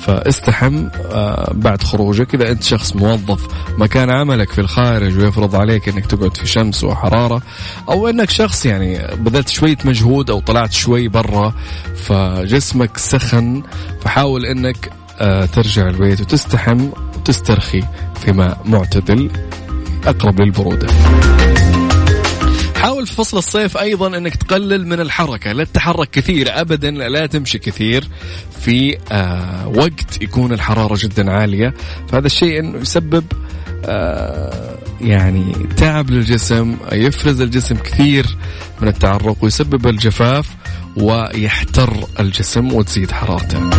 فاستحم 0.00 0.88
آه، 1.12 1.52
بعد 1.54 1.82
خروجك. 1.82 2.34
إذا 2.34 2.50
أنت 2.50 2.62
شخص 2.62 2.96
موظف 2.96 3.46
مكان 3.78 4.10
عملك 4.10 4.52
في 4.52 4.60
الخارج 4.60 5.18
ويفرض 5.18 5.56
عليك 5.56 5.88
إنك 5.88 6.06
تقعد 6.06 6.36
في 6.36 6.46
شمس 6.46 6.84
وحرارة 6.84 7.42
أو 7.88 8.08
إنك 8.08 8.30
شخص 8.30 8.66
يعني 8.66 8.98
بذلت 9.16 9.48
شوية 9.48 9.76
مجهود 9.84 10.30
أو 10.30 10.40
طلعت 10.40 10.72
شوي 10.72 11.08
برا 11.08 11.52
فجسمك 11.96 12.98
سخن 12.98 13.62
فحاول 14.00 14.46
إنك 14.46 14.90
ترجع 15.52 15.86
البيت 15.86 16.20
وتستحم 16.20 16.88
وتسترخي 17.16 17.82
في 18.24 18.32
ماء 18.32 18.60
معتدل 18.64 19.30
أقرب 20.06 20.40
للبرودة. 20.40 20.86
حاول 22.76 23.06
في 23.06 23.14
فصل 23.14 23.38
الصيف 23.38 23.76
أيضا 23.76 24.16
إنك 24.16 24.36
تقلل 24.36 24.86
من 24.86 25.00
الحركة. 25.00 25.52
لا 25.52 25.64
تتحرك 25.64 26.10
كثير 26.10 26.60
ابدا 26.60 26.90
لا 26.90 27.26
تمشي 27.26 27.58
كثير. 27.58 28.08
في 28.60 28.98
آه 29.12 29.68
وقت 29.68 30.22
يكون 30.22 30.52
الحرارة 30.52 30.98
جدا 30.98 31.30
عالية. 31.30 31.74
فهذا 32.08 32.26
الشيء 32.26 32.60
إنه 32.60 32.78
يسبب 32.78 33.24
آه 33.84 34.76
يعني 35.00 35.52
تعب 35.76 36.10
للجسم 36.10 36.76
يفرز 36.92 37.40
الجسم 37.40 37.76
كثير 37.76 38.26
من 38.80 38.88
التعرق 38.88 39.36
ويسبب 39.40 39.86
الجفاف 39.86 40.48
ويحتر 40.96 41.92
الجسم 42.20 42.72
وتزيد 42.72 43.10
حرارته. 43.10 43.70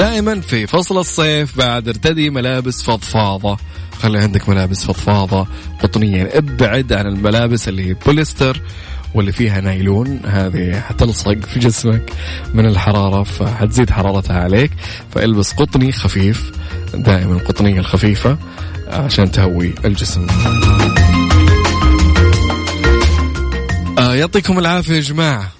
دائما 0.00 0.40
في 0.40 0.66
فصل 0.66 0.98
الصيف 0.98 1.58
بعد 1.58 1.88
ارتدي 1.88 2.30
ملابس 2.30 2.82
فضفاضة. 2.82 3.56
خلي 4.02 4.18
عندك 4.18 4.48
ملابس 4.48 4.84
فضفاضة 4.84 5.46
قطنية. 5.82 6.16
يعني 6.16 6.38
ابعد 6.38 6.92
عن 6.92 7.06
الملابس 7.06 7.68
اللي 7.68 7.88
هي 7.88 7.94
بوليستر 7.94 8.62
واللي 9.14 9.32
فيها 9.32 9.60
نايلون. 9.60 10.20
هذه 10.26 10.80
حتلصق 10.80 11.46
في 11.46 11.58
جسمك 11.58 12.12
من 12.54 12.66
الحرارة 12.66 13.22
فحتزيد 13.22 13.90
حرارتها 13.90 14.40
عليك. 14.40 14.70
فالبس 15.14 15.52
قطني 15.52 15.92
خفيف 15.92 16.52
دائما 16.94 17.34
القطنية 17.34 17.80
الخفيفة 17.80 18.38
عشان 18.88 19.30
تهوي 19.30 19.74
الجسم. 19.84 20.26
آه 23.98 24.14
يعطيكم 24.14 24.58
العافية 24.58 24.94
يا 24.94 25.00
جماعة. 25.00 25.59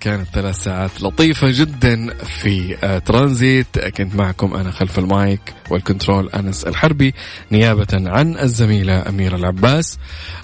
كانت 0.00 0.28
ثلاث 0.28 0.62
ساعات 0.62 1.02
لطيفة 1.02 1.50
جدا 1.50 2.14
في 2.24 2.76
آه، 2.84 2.98
ترانزيت. 2.98 3.78
كنت 3.78 4.14
معكم 4.14 4.54
أنا 4.54 4.70
خلف 4.70 4.98
المايك 4.98 5.54
والكنترول 5.70 6.28
أنس 6.28 6.64
الحربي 6.64 7.14
نيابة 7.52 7.86
عن 7.92 8.38
الزميلة 8.38 9.08
أميرة 9.08 9.36
العباس. 9.36 9.98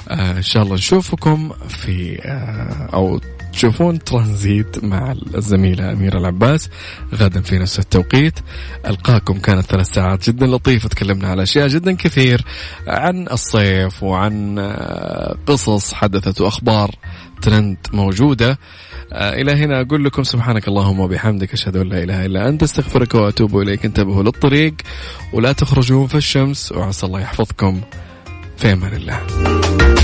آه، 0.09 0.31
إن 0.31 0.43
شاء 0.43 0.63
الله 0.63 0.75
نشوفكم 0.75 1.53
في 1.69 2.19
آه، 2.25 2.91
أو 2.95 3.21
تشوفون 3.53 3.99
ترانزيت 3.99 4.85
مع 4.85 5.15
الزميلة 5.35 5.93
أميرة 5.93 6.19
العباس 6.19 6.71
غدا 7.15 7.41
في 7.41 7.59
نفس 7.59 7.79
التوقيت. 7.79 8.39
ألقاكم 8.87 9.39
كانت 9.39 9.67
ثلاث 9.67 9.87
ساعات 9.87 10.31
جدا 10.31 10.47
لطيفة 10.47 10.89
تكلمنا 10.89 11.29
على 11.29 11.43
أشياء 11.43 11.67
جدا 11.69 11.93
كثير 11.93 12.45
عن 12.87 13.29
الصيف 13.33 14.03
وعن 14.03 14.59
قصص 15.47 15.95
حدثت 15.95 16.41
وأخبار 16.41 16.91
ترند 17.43 17.77
موجودة. 17.93 18.59
آه، 19.15 19.35
إلى 19.35 19.53
هنا 19.53 19.81
أقول 19.81 20.05
لكم 20.05 20.23
سبحانك 20.23 20.69
اللهم 20.69 21.01
وبحمدك 21.01 21.53
أشهد 21.53 21.77
أن 21.77 21.89
لا 21.89 22.03
إله 22.03 22.27
إلا 22.27 22.49
أنت 22.49 22.63
أستغفرك 22.63 23.15
وأتوب 23.15 23.59
إليك. 23.59 23.85
انتبهوا 23.85 24.23
للطريق 24.23 24.75
ولا 25.33 25.53
تخرجون 25.53 26.07
في 26.07 26.15
الشمس 26.15 26.73
وعسى 26.73 27.07
الله 27.07 27.21
يحفظكم. 27.21 27.81
في 28.57 28.73
أمان 28.73 28.93
الله. 28.93 30.04